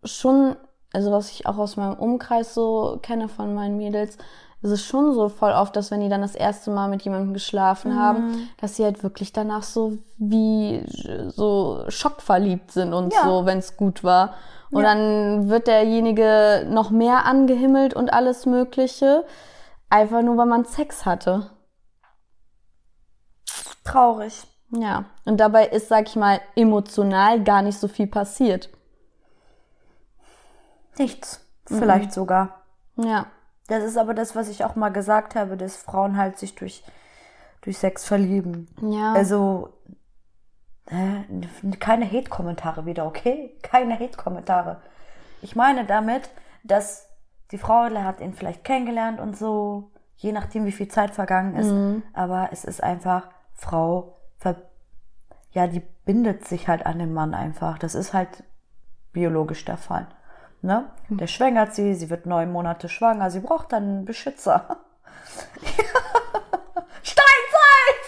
schon, 0.03 0.55
also 0.93 1.11
was 1.11 1.29
ich 1.29 1.45
auch 1.45 1.57
aus 1.57 1.77
meinem 1.77 1.93
Umkreis 1.93 2.53
so 2.53 2.99
kenne 3.01 3.27
von 3.29 3.53
meinen 3.53 3.77
Mädels, 3.77 4.17
es 4.65 4.71
ist 4.71 4.85
schon 4.85 5.13
so 5.13 5.29
voll 5.29 5.51
oft, 5.51 5.75
dass 5.75 5.91
wenn 5.91 6.01
die 6.01 6.09
dann 6.09 6.21
das 6.21 6.35
erste 6.35 6.71
Mal 6.71 6.89
mit 6.89 7.03
jemandem 7.03 7.33
geschlafen 7.33 7.95
haben, 7.99 8.49
dass 8.59 8.75
sie 8.75 8.83
halt 8.83 9.03
wirklich 9.03 9.31
danach 9.31 9.63
so 9.63 9.97
wie 10.17 10.83
so 11.29 11.85
schockverliebt 11.87 12.71
sind 12.71 12.93
und 12.93 13.13
Ja. 13.13 13.23
so, 13.23 13.45
wenn 13.45 13.59
es 13.59 13.77
gut 13.77 14.03
war. 14.03 14.33
Und 14.71 14.83
Ja. 14.83 14.93
dann 14.93 15.49
wird 15.49 15.67
derjenige 15.67 16.65
noch 16.69 16.89
mehr 16.89 17.25
angehimmelt 17.25 17.93
und 17.93 18.11
alles 18.11 18.45
Mögliche, 18.45 19.23
einfach 19.89 20.21
nur 20.23 20.35
weil 20.37 20.47
man 20.47 20.65
Sex 20.65 21.05
hatte. 21.05 21.51
Traurig. 23.83 24.43
Ja, 24.71 25.05
und 25.25 25.37
dabei 25.37 25.67
ist, 25.67 25.89
sag 25.89 26.07
ich 26.07 26.15
mal, 26.15 26.41
emotional 26.55 27.43
gar 27.43 27.61
nicht 27.61 27.77
so 27.79 27.87
viel 27.87 28.07
passiert. 28.07 28.69
Nichts. 30.97 31.41
Vielleicht 31.67 32.11
sogar. 32.13 32.61
Ja, 32.97 33.27
Das 33.67 33.83
ist 33.83 33.97
aber 33.97 34.13
das, 34.13 34.35
was 34.35 34.47
ich 34.47 34.63
auch 34.63 34.75
mal 34.75 34.89
gesagt 34.89 35.35
habe, 35.35 35.57
dass 35.57 35.77
Frauen 35.77 36.17
halt 36.17 36.37
sich 36.37 36.55
durch, 36.55 36.83
durch 37.61 37.77
Sex 37.77 38.05
verlieben. 38.05 38.67
ja. 38.81 39.13
Also, 39.13 39.69
äh, 40.87 41.23
keine 41.79 42.05
Hate-Kommentare 42.05 42.85
wieder, 42.85 43.07
okay? 43.07 43.57
Keine 43.63 43.99
Hate-Kommentare. 43.99 44.81
Ich 45.41 45.55
meine 45.55 45.85
damit, 45.85 46.29
dass 46.63 47.07
die 47.51 47.57
Frau 47.57 47.89
hat 47.89 48.21
ihn 48.21 48.33
vielleicht 48.33 48.63
kennengelernt 48.63 49.19
und 49.19 49.37
so, 49.37 49.91
je 50.17 50.31
nachdem, 50.31 50.65
wie 50.65 50.71
viel 50.71 50.87
Zeit 50.87 51.11
vergangen 51.11 51.55
ist. 51.55 51.71
Aber 52.13 52.49
es 52.51 52.65
ist 52.65 52.83
einfach, 52.83 53.29
Frau, 53.53 54.17
ver 54.37 54.55
ja, 55.51 55.67
die 55.67 55.81
bindet 56.05 56.45
sich 56.45 56.67
halt 56.67 56.85
an 56.85 56.99
den 56.99 57.13
Mann 57.13 57.33
einfach. 57.33 57.77
Das 57.79 57.95
ist 57.95 58.13
halt 58.13 58.43
biologisch 59.13 59.63
der 59.65 59.77
Fall. 59.77 60.07
Ne? 60.65 60.85
Der 61.09 61.27
schwängert 61.27 61.75
sie, 61.75 61.93
sie 61.93 62.09
wird 62.09 62.25
neun 62.25 62.51
Monate 62.51 62.89
schwanger, 62.89 63.29
sie 63.29 63.39
braucht 63.39 63.71
dann 63.71 63.83
einen 63.83 64.05
Beschützer. 64.05 64.65
Steinzeit! 67.03 68.01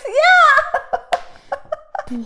Ja! 2.10 2.18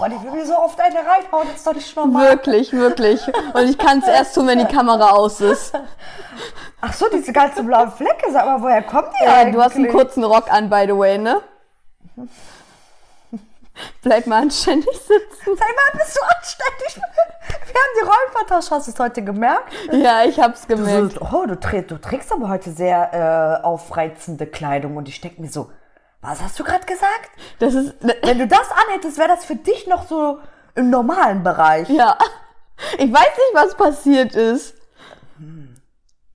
Mann, 0.00 0.10
ich 0.12 0.22
will 0.24 0.32
mir 0.32 0.44
so 0.44 0.58
oft 0.58 0.80
eine 0.80 0.96
reinhauen, 0.98 1.46
das 1.46 1.58
ist 1.58 1.66
doch 1.68 1.74
nicht 1.74 1.94
normal. 1.96 2.30
Wirklich, 2.30 2.72
wirklich. 2.72 3.20
Und 3.54 3.68
ich 3.68 3.78
kann 3.78 4.00
es 4.00 4.08
erst 4.08 4.34
tun, 4.34 4.48
wenn 4.48 4.58
die 4.58 4.64
Kamera 4.64 5.10
aus 5.10 5.40
ist. 5.40 5.72
Ach 6.80 6.92
so, 6.92 7.06
diese 7.08 7.32
ganzen 7.32 7.64
blauen 7.66 7.92
Flecke, 7.92 8.32
sag 8.32 8.44
mal, 8.44 8.60
woher 8.60 8.82
kommen 8.82 9.08
die 9.20 9.24
Ja, 9.24 9.34
eigentlich? 9.36 9.54
du 9.54 9.62
hast 9.62 9.76
einen 9.76 9.88
kurzen 9.88 10.24
Rock 10.24 10.52
an, 10.52 10.68
by 10.68 10.84
the 10.88 10.96
way, 10.96 11.16
ne? 11.16 11.40
Bleib 14.02 14.26
mal 14.26 14.42
anständig 14.42 14.96
sitzen. 14.96 15.44
Sag 15.44 15.58
mal, 15.58 15.98
bist 15.98 16.16
du 16.16 16.20
anständig? 16.36 16.96
Wir 17.48 17.74
haben 17.74 17.94
die 18.00 18.04
Rollen 18.04 18.32
vertauscht, 18.32 18.70
hast 18.70 18.86
du 18.88 18.92
es 18.92 18.98
heute 18.98 19.22
gemerkt? 19.22 19.72
Ja, 19.92 20.24
ich 20.24 20.38
hab's 20.40 20.62
Du, 20.66 20.76
gemerkt. 20.76 21.12
so, 21.14 21.20
oh, 21.20 21.46
du, 21.46 21.54
trä- 21.54 21.82
du 21.86 21.98
trägst 22.00 22.32
aber 22.32 22.48
heute 22.48 22.70
sehr 22.72 23.60
äh, 23.62 23.64
aufreizende 23.64 24.46
Kleidung 24.46 24.96
und 24.96 25.08
ich 25.08 25.20
denke 25.20 25.40
mir 25.40 25.48
so, 25.50 25.70
was 26.20 26.42
hast 26.42 26.58
du 26.58 26.64
gerade 26.64 26.84
gesagt? 26.86 27.30
Das 27.60 27.74
ist, 27.74 27.94
Wenn 28.00 28.38
du 28.38 28.46
das 28.48 28.68
anhättest, 28.86 29.18
wäre 29.18 29.28
das 29.28 29.44
für 29.44 29.54
dich 29.56 29.86
noch 29.86 30.06
so 30.08 30.38
im 30.74 30.90
normalen 30.90 31.42
Bereich. 31.42 31.88
ja. 31.88 32.16
Ich 32.96 33.12
weiß 33.12 33.22
nicht, 33.36 33.54
was 33.54 33.74
passiert 33.76 34.34
ist. 34.36 34.74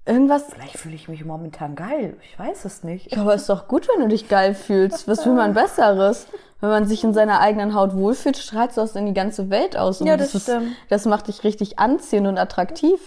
Irgendwas. 0.05 0.43
Vielleicht 0.53 0.77
fühle 0.77 0.95
ich 0.95 1.07
mich 1.07 1.23
momentan 1.23 1.75
geil. 1.75 2.17
Ich 2.23 2.37
weiß 2.37 2.65
es 2.65 2.83
nicht. 2.83 3.13
Ja, 3.15 3.21
aber 3.21 3.35
ist 3.35 3.47
doch 3.47 3.69
gut, 3.69 3.87
wenn 3.87 4.01
du 4.01 4.09
dich 4.09 4.27
geil 4.27 4.53
fühlst. 4.53 5.07
Was 5.07 5.25
will 5.25 5.33
man 5.33 5.53
Besseres? 5.53 6.27
Wenn 6.63 6.69
man 6.69 6.87
sich 6.87 7.03
in 7.03 7.13
seiner 7.13 7.41
eigenen 7.41 7.75
Haut 7.75 7.93
wohlfühlt, 7.93 8.37
strahlst 8.37 8.77
du 8.77 8.81
das 8.81 8.95
in 8.95 9.05
die 9.05 9.13
ganze 9.13 9.49
Welt 9.49 9.75
aus. 9.75 9.99
Und 9.99 10.07
Ja, 10.07 10.15
das 10.15 10.33
ist, 10.33 10.43
stimmt. 10.43 10.73
Das 10.87 11.03
macht 11.03 11.27
dich 11.27 11.43
richtig 11.43 11.77
anziehend 11.77 12.25
und 12.25 12.37
attraktiv. 12.37 13.01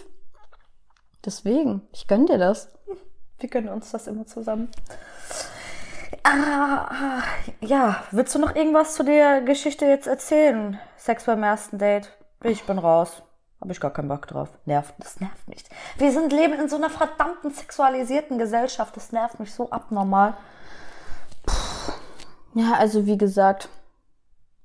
Deswegen, 1.24 1.80
ich 1.90 2.06
gönn 2.06 2.26
dir 2.26 2.36
das. 2.36 2.68
Wir 3.38 3.48
gönnen 3.48 3.70
uns 3.70 3.90
das 3.92 4.08
immer 4.08 4.26
zusammen. 4.26 4.68
Ah, 6.22 7.22
ja, 7.62 8.04
willst 8.10 8.34
du 8.34 8.40
noch 8.40 8.54
irgendwas 8.54 8.94
zu 8.94 9.04
der 9.04 9.40
Geschichte 9.40 9.86
jetzt 9.86 10.06
erzählen? 10.06 10.78
Sex 10.98 11.24
beim 11.24 11.42
ersten 11.42 11.78
Date? 11.78 12.10
Ich 12.44 12.64
bin 12.64 12.78
raus. 12.78 13.22
Habe 13.62 13.72
ich 13.72 13.80
gar 13.80 13.90
keinen 13.90 14.08
Bock 14.08 14.26
drauf. 14.26 14.50
Nervt, 14.66 14.92
das 14.98 15.18
nervt 15.18 15.48
nicht. 15.48 15.66
Wir 15.96 16.12
sind 16.12 16.30
leben 16.30 16.52
in 16.60 16.68
so 16.68 16.76
einer 16.76 16.90
verdammten 16.90 17.50
sexualisierten 17.50 18.36
Gesellschaft. 18.36 18.94
Das 18.94 19.12
nervt 19.12 19.40
mich 19.40 19.54
so 19.54 19.70
abnormal. 19.70 20.34
Ja, 22.56 22.72
also 22.78 23.04
wie 23.06 23.18
gesagt, 23.18 23.68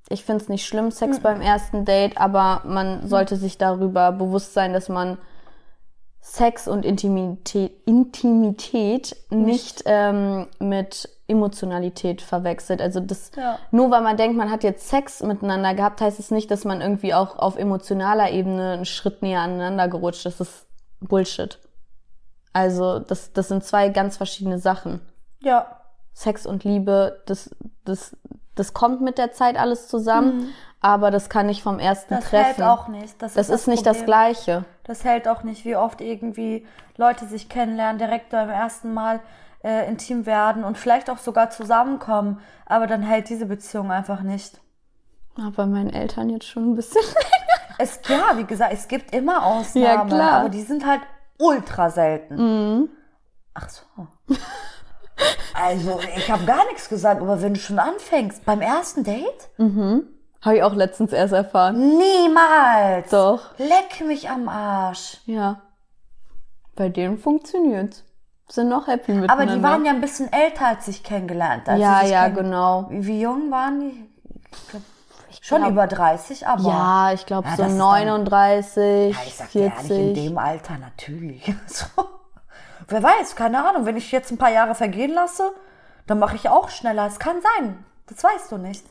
ich 0.10 0.23
find's 0.23 0.47
nicht 0.49 0.65
schlimm, 0.65 0.91
Sex 0.91 1.17
Mhm. 1.17 1.21
beim 1.23 1.41
ersten 1.41 1.84
Date, 1.86 2.17
aber 2.17 2.62
man 2.65 3.06
sollte 3.08 3.36
sich 3.36 3.58
darüber 3.58 4.12
bewusst 4.12 4.54
sein, 4.54 4.71
dass 4.73 4.88
man 4.89 5.17
Sex 6.21 6.67
und 6.67 6.86
Intimität, 6.86 7.71
Intimität 7.86 9.15
nicht 9.30 9.84
ähm, 9.86 10.47
mit 10.60 11.10
Emotionalität 11.27 12.21
verwechselt. 12.21 12.82
Also 12.82 12.99
das 12.99 13.32
Ja. 13.36 13.58
nur 13.71 13.89
weil 13.91 14.01
man 14.01 14.17
denkt, 14.17 14.38
man 14.38 14.51
hat 14.51 14.63
jetzt 14.63 14.88
Sex 14.88 15.21
miteinander 15.23 15.73
gehabt, 15.73 15.99
heißt 15.99 16.19
es 16.19 16.30
nicht, 16.32 16.51
dass 16.51 16.63
man 16.63 16.80
irgendwie 16.82 17.13
auch 17.13 17.38
auf 17.39 17.58
emotionaler 17.58 18.32
Ebene 18.32 18.73
einen 18.73 18.86
Schritt 18.86 19.21
näher 19.21 19.41
aneinander 19.41 19.88
gerutscht. 19.88 20.25
Das 20.25 20.39
ist 20.39 20.65
Bullshit. 20.99 21.58
Also 22.54 22.99
das, 22.99 23.34
das 23.34 23.47
sind 23.47 23.63
zwei 23.63 23.89
ganz 23.89 24.17
verschiedene 24.17 24.60
Sachen. 24.60 25.01
Ja. 25.41 25.81
Sex 26.13 26.45
und 26.45 26.63
Liebe, 26.63 27.21
das, 27.26 27.50
das, 27.86 28.15
das 28.56 28.74
kommt 28.74 29.02
mit 29.02 29.17
der 29.17 29.32
Zeit 29.32 29.58
alles 29.58 29.88
zusammen, 29.88 30.50
aber 30.82 31.10
das 31.12 31.30
kann 31.30 31.45
nicht 31.45 31.63
vom 31.63 31.80
ersten 31.80 32.15
Mhm. 32.15 32.19
Das 32.19 32.30
Treffen. 32.30 32.45
hält 32.45 32.62
auch 32.63 32.88
nicht. 32.88 33.21
Das, 33.21 33.34
das 33.34 33.50
ist 33.50 33.67
nicht 33.67 33.86
das. 33.86 34.04
Gleiche. 34.06 34.65
Das 34.84 35.04
hält 35.04 35.28
auch 35.28 35.43
nicht, 35.43 35.63
wie 35.65 35.76
oft 35.76 36.02
irgendwie 36.02 36.65
Leute 36.97 37.26
sich 37.26 37.50
kennenlernen, 37.50 37.97
direkt 37.97 38.30
beim 38.30 38.50
ersten 38.50 38.93
Mal 38.93 39.19
äh, 39.63 39.88
intim 39.88 40.26
werden 40.26 40.63
und 40.63 40.78
vielleicht 40.78 41.10
auch 41.10 41.17
sogar 41.19 41.50
zusammenkommen. 41.52 42.39
Aber 42.65 42.88
dann 42.88 43.02
hält 43.04 43.30
diese 43.30 43.45
Beziehung 43.45 43.91
einfach 43.91 44.21
nicht. 44.21 44.60
Aber 45.38 45.65
meinen 45.65 45.91
Eltern 45.93 46.30
jetzt 46.30 46.47
schon 46.47 46.71
ein 46.71 46.76
bisschen. 46.76 47.02
Es, 47.78 48.00
ja, 48.10 48.38
wie 48.38 48.43
gesagt, 48.43 48.74
es 48.74 48.88
gibt 48.88 49.15
immer 49.15 49.43
Ausnahmen, 49.43 50.10
Ja, 50.12 50.30
aber 50.41 50.50
die 50.50 50.62
sind 50.62 50.86
halt 50.86 51.02
ultra 51.39 51.89
selten. 51.89 52.36
Mhm. 52.36 52.89
Ach 53.56 53.69
so. 53.69 53.82
Also, 55.53 55.99
ich 56.17 56.29
habe 56.31 56.45
gar 56.45 56.65
nichts 56.67 56.89
gesagt, 56.89 57.21
aber 57.21 57.41
wenn 57.41 57.53
du 57.53 57.60
schon 57.60 57.79
anfängst, 57.79 58.45
beim 58.45 58.62
ersten 58.62 59.03
Date? 59.03 59.49
Habe 59.57 60.55
ich 60.57 60.63
auch 60.63 60.73
letztens 60.73 61.13
erst 61.13 61.34
erfahren. 61.34 61.97
Niemals! 61.97 63.10
Doch. 63.12 63.57
Leck 63.57 64.01
mich 64.05 64.29
am 64.29 64.47
Arsch. 64.49 65.17
Ja. 65.25 65.62
Bei 66.75 66.89
denen 66.89 67.17
funktioniert's. 67.19 68.03
Sind 68.49 68.69
noch 68.69 68.88
happy 68.88 69.13
miteinander. 69.13 69.34
Aber 69.34 69.45
die 69.55 69.63
waren 69.63 69.86
ja 69.86 69.91
ein 69.91 70.01
bisschen 70.01 70.31
älter, 70.34 70.67
als 70.67 70.88
ich 70.88 71.03
kennengelernt. 71.03 71.69
Als 71.69 71.79
Ja, 71.79 71.99
sich 72.01 72.10
ja, 72.12 72.25
kenn- 72.25 72.34
genau. 72.36 72.88
Wie, 72.89 73.21
jung 73.21 73.49
waren 73.51 73.79
die? 73.81 74.10
Ich 74.51 74.67
glaub, 74.69 74.81
Ich 75.29 75.39
Schon 75.47 75.60
glaub- 75.60 75.71
über 75.71 75.88
30, 75.88 76.45
aber. 76.47 76.63
Ja, 76.63 77.13
ich 77.13 77.25
glaube 77.25 77.47
Ja, 77.47 77.55
so 77.55 77.63
das 77.63 77.71
ist 77.71 77.77
dann- 77.79 77.88
39, 77.88 79.15
Ja, 79.15 79.21
ich 79.25 79.36
sag 79.36 79.51
dir 79.51 79.62
ehrlich, 79.63 79.79
in 79.79 79.86
40. 79.88 80.25
dem 80.27 80.38
Alter 80.38 80.77
natürlich. 80.79 81.53
So. 81.67 81.86
Wer 82.91 83.04
weiß, 83.04 83.36
keine 83.36 83.65
Ahnung. 83.67 83.86
Wenn 83.86 83.97
ich 83.97 84.12
jetzt 84.12 84.32
ein 84.32 84.38
paar 84.38 84.51
Jahre 84.51 84.75
vergehen 84.75 85.13
lasse, 85.13 85.51
dann 86.08 86.19
mache 86.19 86.36
ich 86.36 86.49
auch 86.49 86.69
schneller. 86.69 87.06
Es 87.08 87.19
kann 87.19 87.38
sein. 87.58 87.84
Das 88.08 88.23
weißt 88.23 88.51
du 88.51 88.58
nicht. 88.58 88.86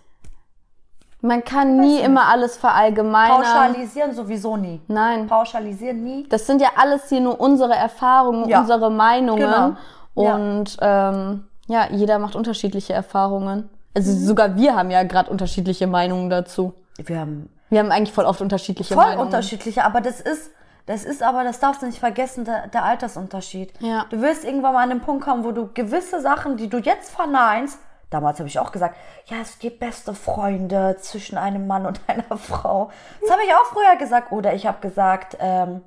Man 1.22 1.44
kann 1.44 1.76
nie 1.76 2.00
immer 2.00 2.28
alles 2.28 2.56
verallgemeinern. 2.56 3.42
Pauschalisieren 3.42 4.14
sowieso 4.14 4.56
nie. 4.56 4.80
Nein. 4.88 5.26
Pauschalisieren 5.26 6.02
nie. 6.02 6.26
Das 6.30 6.46
sind 6.46 6.62
ja 6.62 6.68
alles 6.76 7.10
hier 7.10 7.20
nur 7.20 7.38
unsere 7.38 7.74
Erfahrungen, 7.74 8.48
Ja. 8.48 8.60
unsere 8.60 8.90
Meinungen. 8.90 9.40
Genau. 9.42 9.76
Ja. 10.16 10.34
Und 10.34 10.78
ähm, 10.80 11.44
ja, 11.66 11.88
jeder 11.90 12.18
macht 12.18 12.36
unterschiedliche 12.36 12.94
Erfahrungen. 12.94 13.68
Also 13.94 14.12
Mhm. 14.12 14.24
sogar 14.26 14.56
wir 14.56 14.74
haben 14.74 14.90
ja 14.90 15.02
gerade 15.02 15.30
unterschiedliche 15.30 15.86
Meinungen 15.86 16.30
dazu. 16.30 16.72
Wir 16.96 17.20
haben 17.20 17.50
Wir 17.68 17.80
haben 17.80 17.90
eigentlich 17.92 18.12
voll 18.14 18.24
oft 18.24 18.40
unterschiedliche 18.40 18.94
voll 18.94 19.04
Meinungen. 19.04 19.26
unterschiedliche, 19.26 19.84
aber 19.84 20.00
das 20.00 20.20
ist, 20.20 20.50
das 20.90 21.05
ist 21.05 21.22
aber, 21.22 21.44
das 21.44 21.61
darfst 21.61 21.83
du 21.83 21.87
nicht 21.87 22.00
vergessen, 22.00 22.44
der, 22.44 22.66
der 22.66 22.85
Altersunterschied. 22.85 23.72
Ja. 23.81 24.07
Du 24.11 24.20
wirst 24.20 24.44
irgendwann 24.44 24.74
mal 24.74 24.83
an 24.83 24.88
den 24.90 25.00
Punkt 25.00 25.24
kommen, 25.24 25.44
wo 25.44 25.53
du 25.53 25.68
gewisse 25.72 26.20
Sachen, 26.20 26.57
die 26.57 26.68
du 26.68 26.79
jetzt 26.79 27.11
verneinst, 27.12 27.79
damals 28.11 28.38
habe 28.40 28.48
ich 28.48 28.59
auch 28.59 28.72
gesagt, 28.72 28.96
ja, 29.26 29.37
es 29.40 29.59
gibt 29.61 29.79
beste 29.79 30.14
Freunde 30.14 30.96
zwischen 31.00 31.38
einem 31.38 31.66
Mann 31.68 31.87
und 31.87 32.00
einer 32.09 32.37
Frau. 32.37 32.90
Das 33.20 33.31
habe 33.31 33.42
ich 33.46 33.55
auch 33.55 33.66
früher 33.66 33.96
gesagt. 33.98 34.33
Oder 34.33 34.53
ich 34.55 34.66
habe 34.66 34.81
gesagt, 34.81 35.37
ähm, 35.38 35.83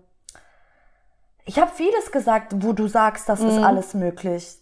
ich 1.45 1.59
habe 1.59 1.69
vieles 1.73 2.11
gesagt, 2.11 2.53
wo 2.63 2.71
du 2.73 2.87
sagst, 2.87 3.27
das 3.27 3.41
Mhm. 3.41 3.49
ist 3.49 3.57
alles 3.63 3.93
möglich. 3.93 4.57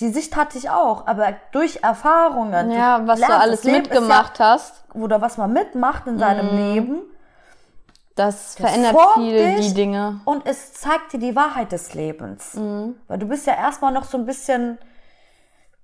Die 0.00 0.08
Sicht 0.08 0.34
hatte 0.34 0.58
ich 0.58 0.70
auch, 0.70 1.06
aber 1.06 1.34
durch 1.52 1.84
Erfahrungen. 1.84 2.72
Ja, 2.72 3.06
was 3.06 3.20
du 3.20 3.26
alles 3.32 3.62
mitgemacht 3.62 4.40
hast, 4.40 4.84
Ja, 4.92 5.00
oder 5.00 5.20
was 5.20 5.36
man 5.38 5.52
mitmacht 5.52 6.08
in 6.08 6.18
seinem 6.18 6.50
Mhm. 6.50 6.56
Leben. 6.56 7.02
Das 8.14 8.54
verändert 8.54 8.92
formt 8.92 9.16
viel 9.16 9.60
die 9.60 9.74
Dinge. 9.74 10.20
Und 10.24 10.46
es 10.46 10.72
zeigt 10.74 11.12
dir 11.12 11.18
die 11.18 11.34
Wahrheit 11.34 11.72
des 11.72 11.94
Lebens. 11.94 12.54
Mhm. 12.54 12.96
Weil 13.08 13.18
du 13.18 13.26
bist 13.26 13.46
ja 13.46 13.54
erstmal 13.54 13.92
noch 13.92 14.04
so 14.04 14.16
ein 14.18 14.26
bisschen 14.26 14.78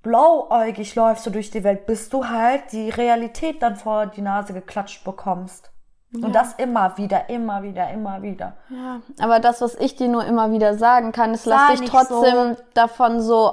blauäugig 0.03 0.95
läufst 0.95 1.27
du 1.27 1.31
durch 1.31 1.51
die 1.51 1.65
Welt, 1.65 1.87
bis 1.87 2.09
du 2.09 2.27
halt 2.27 2.73
die 2.73 2.91
Realität 2.91 3.63
dann 3.63 3.77
vor 3.77 4.07
die 4.07 4.23
Nase 4.23 4.53
geklatscht 4.53 5.05
bekommst. 5.05 5.71
Und 6.13 6.35
das 6.35 6.55
immer 6.55 6.99
wieder, 6.99 7.31
immer 7.31 7.63
wieder, 7.63 7.89
immer 7.91 8.21
wieder. 8.21 8.57
Ja, 8.69 9.01
aber 9.21 9.39
das, 9.39 9.61
was 9.61 9.77
ich 9.77 9.95
dir 9.95 10.09
nur 10.09 10.25
immer 10.25 10.51
wieder 10.51 10.77
sagen 10.77 11.13
kann, 11.13 11.35
ist, 11.35 11.47
lass 11.47 11.79
dich 11.79 11.89
trotzdem 11.89 12.57
davon 12.75 13.21
so 13.21 13.53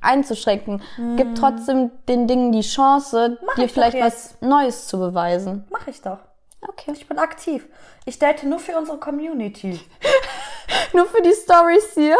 einzuschränken. 0.00 0.80
Gib 1.16 1.34
trotzdem 1.34 1.90
den 2.08 2.26
Dingen 2.26 2.52
die 2.52 2.62
Chance, 2.62 3.36
Mhm. 3.40 3.46
Mach 3.46 3.54
dir 3.56 3.68
vielleicht 3.68 4.00
was 4.00 4.36
Neues 4.40 4.86
zu 4.86 4.98
beweisen. 4.98 5.66
Mach 5.70 5.86
ich 5.86 6.00
doch. 6.00 6.18
Okay. 6.60 6.92
Ich 6.92 7.06
bin 7.08 7.18
aktiv. 7.18 7.66
Ich 8.04 8.18
date 8.18 8.44
nur 8.44 8.58
für 8.58 8.76
unsere 8.76 8.98
Community. 8.98 9.80
Nur 10.92 11.06
für 11.06 11.22
die 11.22 11.32
Stories 11.32 11.94
hier. 11.94 12.16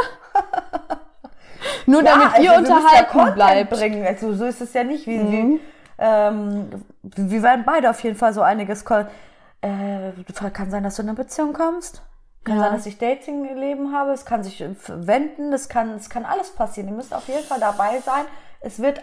Nur 1.87 2.03
damit 2.03 2.29
also 2.29 2.39
ihr 2.43 2.53
ja 2.53 2.59
unterhalten 2.59 3.11
Content 3.11 3.35
bleibt. 3.35 3.71
Bringen. 3.71 4.07
Also 4.07 4.33
so 4.35 4.47
ist 4.47 4.61
es 4.61 4.73
ja 4.75 4.85
nicht. 4.85 5.07
Wie, 5.07 5.21
wie, 5.21 5.61
ähm, 5.99 6.71
wir 7.03 7.43
werden 7.43 7.65
beide 7.67 7.91
auf 7.91 8.01
jeden 8.01 8.17
Fall 8.17 8.33
so 8.33 8.43
einiges. 8.43 8.83
Äh, 8.83 10.13
kann 10.53 10.71
sein, 10.71 10.83
dass 10.83 10.97
du 10.97 11.03
in 11.03 11.09
eine 11.09 11.17
Beziehung 11.17 11.53
kommst. 11.53 12.03
Kann 12.45 12.57
Ja. 12.57 12.63
sein, 12.65 12.73
dass 12.75 12.87
ich 12.87 12.99
Dating-Leben 12.99 13.95
habe. 13.95 14.13
Es 14.13 14.25
kann 14.25 14.43
sich 14.45 14.61
äh, 14.61 14.71
wenden. 14.87 15.53
Es 15.53 15.69
kann, 15.69 15.91
es 15.97 16.09
kann 16.09 16.25
alles 16.25 16.51
passieren. 16.51 16.89
Ihr 16.89 16.95
müsst 16.95 17.13
auf 17.13 17.27
jeden 17.29 17.45
Fall 17.45 17.61
dabei 17.61 18.01
sein. 18.01 18.25
Es 18.61 18.81
wird 18.81 19.03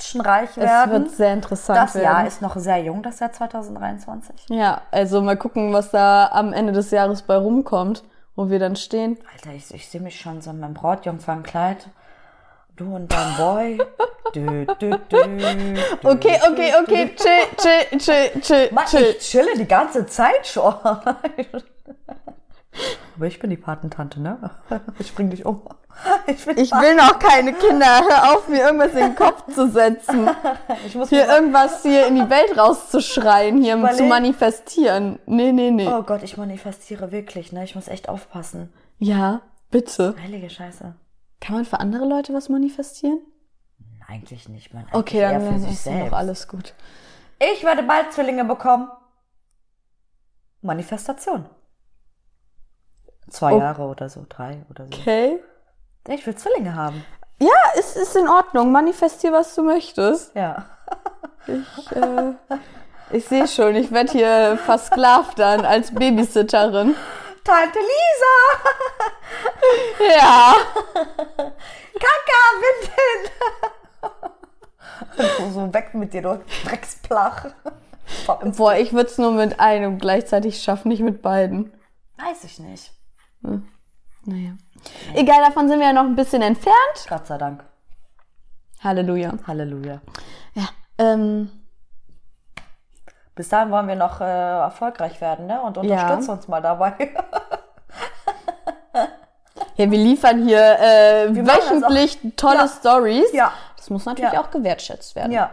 actionreich 0.00 0.50
Es 0.50 0.56
werden. 0.56 0.92
wird 0.92 1.10
sehr 1.10 1.34
interessant 1.34 1.78
das 1.78 1.94
werden. 1.94 2.04
Jahr 2.04 2.26
ist 2.26 2.40
noch 2.42 2.56
sehr 2.56 2.78
jung, 2.78 3.02
das 3.02 3.20
Jahr 3.20 3.32
2023. 3.32 4.46
ja, 4.48 4.80
also 4.90 5.20
mal 5.20 5.36
gucken, 5.36 5.72
was 5.72 5.90
da 5.90 6.28
am 6.32 6.52
Ende 6.52 6.72
des 6.72 6.90
Jahres 6.90 7.22
bei 7.22 7.36
rumkommt, 7.36 8.02
wo 8.34 8.48
wir 8.48 8.58
dann 8.58 8.76
stehen. 8.76 9.18
Alter, 9.34 9.54
ich, 9.54 9.72
ich 9.74 9.88
sehe 9.88 10.00
mich 10.00 10.18
schon 10.18 10.40
so 10.40 10.50
in 10.50 10.60
meinem 10.60 10.74
Brautjungfernkleid. 10.74 11.88
Du 12.76 12.94
und 12.96 13.12
dein 13.12 13.36
Boy. 13.36 13.78
dü, 14.34 14.64
dü, 14.80 14.90
dü, 15.10 15.76
Okay, 16.02 16.38
okay, 16.50 16.72
okay, 16.82 17.14
chill, 17.14 17.56
chill, 17.58 17.98
chill, 17.98 18.40
chill, 18.40 18.68
Mann, 18.72 18.86
chill. 18.86 19.02
ich 19.02 19.18
chille 19.18 19.54
die 19.58 19.66
ganze 19.68 20.06
Zeit 20.06 20.46
schon. 20.46 20.72
Aber 23.16 23.26
ich 23.26 23.38
bin 23.38 23.50
die 23.50 23.56
Patentante, 23.56 24.20
ne? 24.20 24.50
Ich 24.98 25.14
bring 25.14 25.30
dich 25.30 25.44
um. 25.44 25.62
Ich, 26.26 26.46
Ich 26.46 26.70
will 26.72 26.94
noch 26.94 27.18
keine 27.18 27.52
Kinder. 27.52 28.00
Hör 28.08 28.32
auf, 28.32 28.48
mir 28.48 28.62
irgendwas 28.62 28.92
in 28.92 28.98
den 28.98 29.14
Kopf 29.16 29.52
zu 29.52 29.68
setzen. 29.68 30.30
ich 30.86 30.94
muss 30.94 31.08
Hier 31.10 31.26
irgendwas 31.28 31.82
hier 31.82 32.06
in 32.06 32.14
die 32.14 32.30
Welt 32.30 32.56
rauszuschreien, 32.56 33.60
hier 33.62 33.90
zu 33.92 34.04
manifestieren. 34.04 35.18
Nee, 35.26 35.52
nee, 35.52 35.70
nee. 35.70 35.88
Oh 35.88 36.02
Gott, 36.02 36.22
ich 36.22 36.36
manifestiere 36.36 37.12
wirklich, 37.12 37.52
ne? 37.52 37.64
Ich 37.64 37.74
muss 37.74 37.88
echt 37.88 38.08
aufpassen. 38.08 38.72
Ja, 38.98 39.42
bitte. 39.70 40.14
Heilige 40.22 40.48
Scheiße. 40.48 40.94
Kann 41.40 41.54
man 41.56 41.64
für 41.64 41.80
andere 41.80 42.06
Leute 42.06 42.32
was 42.32 42.48
manifestieren? 42.48 43.18
Eigentlich 44.08 44.48
nicht, 44.48 44.72
man. 44.72 44.86
Okay, 44.92 45.18
eher 45.18 45.38
dann 45.38 45.52
für 45.54 45.58
sich 45.60 45.72
ist 45.72 45.84
selbst. 45.84 46.12
doch 46.12 46.16
alles 46.18 46.48
gut. 46.48 46.74
Ich 47.38 47.64
werde 47.64 47.82
bald 47.82 48.12
Zwillinge 48.12 48.44
bekommen. 48.44 48.88
Manifestation. 50.62 51.46
Zwei 53.30 53.52
Oh. 53.54 53.58
Jahre 53.60 53.82
oder 53.82 54.08
so, 54.08 54.24
drei 54.28 54.64
oder 54.70 54.84
so. 54.84 54.90
Okay. 55.00 55.38
Ich 56.08 56.26
will 56.26 56.34
Zwillinge 56.34 56.74
haben. 56.74 57.04
Ja, 57.40 57.48
es 57.78 57.96
ist 57.96 58.16
in 58.16 58.28
Ordnung. 58.28 58.72
Manifestier, 58.72 59.32
was 59.32 59.54
du 59.54 59.62
möchtest. 59.62 60.34
Ja. 60.34 60.66
Ich, 61.46 61.92
äh, 61.96 62.32
ich 63.12 63.24
sehe 63.26 63.46
schon, 63.48 63.74
ich 63.76 63.90
werde 63.92 64.12
hier 64.12 64.58
versklavt 64.64 65.38
dann 65.38 65.64
als 65.64 65.94
Babysitterin. 65.94 66.94
Tante 67.44 67.78
Lisa! 67.78 68.36
Ja. 70.18 70.54
Kaka, 71.94 72.40
Windeln! 72.60 73.30
so 75.54 75.72
weg 75.72 75.94
mit 75.94 76.12
dir, 76.12 76.22
du 76.22 76.40
Drecksplach. 76.64 77.46
Boah, 78.56 78.74
ich 78.74 78.92
würde 78.92 79.08
es 79.08 79.18
nur 79.18 79.30
mit 79.32 79.60
einem 79.60 79.98
gleichzeitig 79.98 80.62
schaffen, 80.62 80.88
nicht 80.88 81.02
mit 81.02 81.22
beiden. 81.22 81.72
Weiß 82.18 82.44
ich 82.44 82.58
nicht. 82.58 82.92
Naja. 83.42 84.52
Egal, 85.14 85.42
davon 85.44 85.68
sind 85.68 85.78
wir 85.80 85.86
ja 85.86 85.92
noch 85.92 86.04
ein 86.04 86.16
bisschen 86.16 86.42
entfernt. 86.42 87.06
Gott 87.08 87.26
sei 87.26 87.38
Dank. 87.38 87.64
Halleluja. 88.82 89.32
Halleluja. 89.46 90.00
Ja. 90.54 90.68
Ähm, 90.98 91.50
Bis 93.34 93.48
dahin 93.48 93.70
wollen 93.70 93.88
wir 93.88 93.96
noch 93.96 94.20
äh, 94.20 94.24
erfolgreich 94.24 95.20
werden, 95.20 95.46
ne? 95.46 95.60
Und 95.62 95.78
unterstützt 95.78 96.28
uns 96.28 96.48
mal 96.48 96.60
dabei. 96.60 96.92
ja, 99.76 99.90
wir 99.90 99.98
liefern 99.98 100.42
hier 100.46 100.60
äh, 100.78 101.32
das 101.32 101.46
wöchentlich 101.46 102.18
tolle 102.36 102.58
Ja. 102.58 102.68
Stories. 102.68 103.32
Ja. 103.32 103.52
Das 103.76 103.88
muss 103.90 104.04
natürlich 104.04 104.32
Ja. 104.32 104.40
auch 104.42 104.50
gewertschätzt 104.50 105.16
werden. 105.16 105.32
ja, 105.32 105.50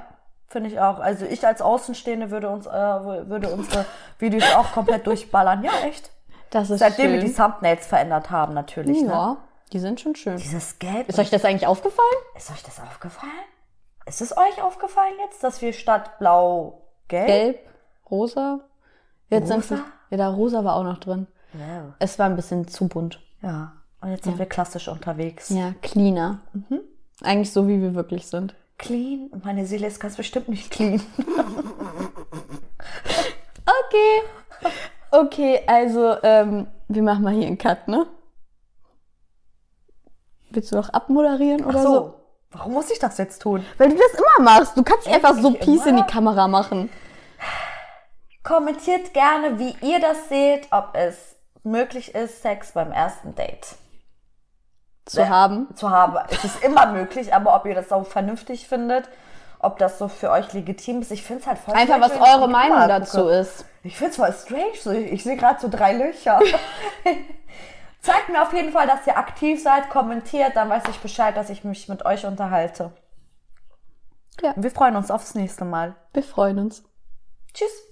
finde 0.47 0.69
ich 0.69 0.79
auch. 0.79 0.99
Also 0.99 1.25
ich 1.25 1.45
als 1.47 1.61
Außenstehende 1.61 2.29
würde 2.31 2.49
uns 2.49 2.65
äh, 2.65 2.71
würde 2.71 3.49
unsere 3.49 3.85
Videos 4.19 4.43
auch 4.55 4.71
komplett 4.73 5.07
durchballern. 5.07 5.63
Ja, 5.63 5.71
echt. 5.85 6.11
Das 6.49 6.69
ist 6.69 6.79
Seitdem 6.79 7.11
schön. 7.11 7.13
wir 7.13 7.19
die 7.27 7.33
Thumbnails 7.33 7.85
verändert 7.87 8.29
haben, 8.31 8.53
natürlich. 8.53 9.01
Ne? 9.01 9.09
ja, 9.09 9.37
die 9.73 9.79
sind 9.79 9.99
schon 9.99 10.15
schön. 10.15 10.37
Dieses 10.37 10.79
Gelb. 10.79 11.09
Ist 11.09 11.19
euch 11.19 11.29
das 11.29 11.43
eigentlich 11.45 11.67
aufgefallen? 11.67 12.07
Ist 12.35 12.51
euch 12.51 12.63
das 12.63 12.79
aufgefallen? 12.79 13.31
Ist 14.05 14.21
es 14.21 14.35
euch 14.37 14.61
aufgefallen 14.63 15.13
jetzt, 15.25 15.43
dass 15.43 15.61
wir 15.61 15.73
statt 15.73 16.17
blau 16.19 16.81
gelb? 17.09 17.27
Gelb, 17.27 17.59
rosa. 18.09 18.61
Jetzt 19.29 19.51
Rosa? 19.51 19.61
sind 19.61 19.69
wir, 19.71 19.85
ja, 20.11 20.17
da 20.17 20.29
rosa 20.29 20.63
war 20.63 20.75
auch 20.77 20.83
noch 20.83 20.99
drin. 20.99 21.27
Ja. 21.53 21.93
Es 21.99 22.17
war 22.17 22.27
ein 22.27 22.35
bisschen 22.37 22.67
zu 22.67 22.87
bunt. 22.87 23.19
ja. 23.41 23.73
Und 23.99 24.11
jetzt 24.11 24.25
sind 24.25 24.37
wir 24.37 24.45
klassisch 24.45 24.87
unterwegs. 24.89 25.49
Ja, 25.49 25.73
cleaner. 25.81 26.39
Eigentlich 27.23 27.51
so, 27.51 27.67
wie 27.67 27.81
wir 27.81 27.95
wirklich 27.95 28.27
sind. 28.27 28.53
Clean. 28.77 29.31
Meine 29.43 29.65
Seele 29.65 29.87
ist 29.87 29.99
ganz 29.99 30.15
bestimmt 30.15 30.49
nicht 30.49 30.69
clean. 30.69 31.01
Okay. 35.19 35.61
Also 35.67 36.15
ähm, 36.23 36.67
wir 36.87 37.03
machen 37.03 37.23
mal 37.23 37.33
hier 37.33 37.47
einen 37.47 37.57
Cut, 37.57 37.87
ne? 37.87 38.05
Willst 40.49 40.71
du 40.71 40.75
noch 40.77 40.89
abmoderieren 40.89 41.65
oder 41.65 41.79
Ach 41.79 41.83
so? 41.83 41.93
so. 41.93 42.13
Warum 42.51 42.73
muss 42.73 42.89
ich 42.89 42.99
das 42.99 43.17
jetzt 43.17 43.41
tun? 43.41 43.65
Weil 43.77 43.89
du 43.89 43.95
das 43.97 44.13
immer 44.13 44.43
machst. 44.43 44.77
Du 44.77 44.83
kannst 44.83 45.05
nicht 45.05 45.15
einfach 45.15 45.35
so 45.41 45.51
Peace 45.53 45.85
in 45.85 45.97
die? 45.97 46.03
Kamera 46.03 46.47
machen. 46.47 46.89
Kommentiert 48.43 49.13
gerne, 49.13 49.59
wie 49.59 49.75
ihr 49.85 49.99
das 49.99 50.29
seht, 50.29 50.67
ob 50.71 50.91
es 50.93 51.35
möglich 51.63 52.15
ist, 52.15 52.41
Sex 52.41 52.71
beim 52.71 52.93
ersten 52.93 53.35
Date 53.35 53.75
Zu 55.05 55.19
Ja. 55.19 55.27
haben. 55.29 55.67
zu 55.75 55.89
haben. 55.89 56.15
Es 56.29 56.45
ist 56.45 56.63
immer 56.63 56.85
möglich, 56.93 57.33
aber 57.33 57.53
ob 57.55 57.65
ihr 57.65 57.75
das 57.75 57.91
auch 57.91 58.07
vernünftig 58.07 58.69
findet, 58.69 59.09
ob 59.59 59.77
das 59.79 59.97
so 59.97 60.07
für 60.07 60.31
euch 60.31 60.53
legitim 60.53 61.01
ist, 61.01 61.11
ich 61.11 61.23
finde 61.23 61.41
es 61.41 61.47
halt 61.47 61.57
voll 61.57 61.73
Einfach, 61.75 61.97
strange, 61.97 62.19
was 62.21 62.35
eure 62.35 62.47
Meinung 62.47 62.77
Kamera 62.77 62.99
dazu 62.99 63.17
gucke. 63.21 63.31
ist. 63.31 63.65
Ich 63.83 63.97
finde 63.97 64.11
es 64.11 64.17
voll 64.17 64.33
strange. 64.33 64.77
So, 64.79 64.91
ich 64.91 65.11
ich 65.11 65.23
sehe 65.23 65.37
gerade 65.37 65.59
so 65.59 65.67
drei 65.69 65.93
Löcher. 65.93 66.39
Zeigt 68.01 68.29
mir 68.29 68.41
auf 68.41 68.53
jeden 68.53 68.71
Fall, 68.71 68.87
dass 68.87 69.05
ihr 69.07 69.17
aktiv 69.17 69.61
seid, 69.61 69.89
kommentiert, 69.89 70.55
dann 70.55 70.69
weiß 70.69 70.83
ich 70.89 70.99
Bescheid, 70.99 71.35
dass 71.35 71.49
ich 71.49 71.63
mich 71.63 71.89
mit 71.89 72.05
euch 72.05 72.25
unterhalte. 72.25 72.91
Ja. 74.41 74.53
Wir 74.55 74.71
freuen 74.71 74.95
uns 74.95 75.09
aufs 75.09 75.33
nächste 75.35 75.65
Mal. 75.65 75.95
Wir 76.13 76.23
freuen 76.23 76.59
uns. 76.59 76.83
Tschüss. 77.53 77.86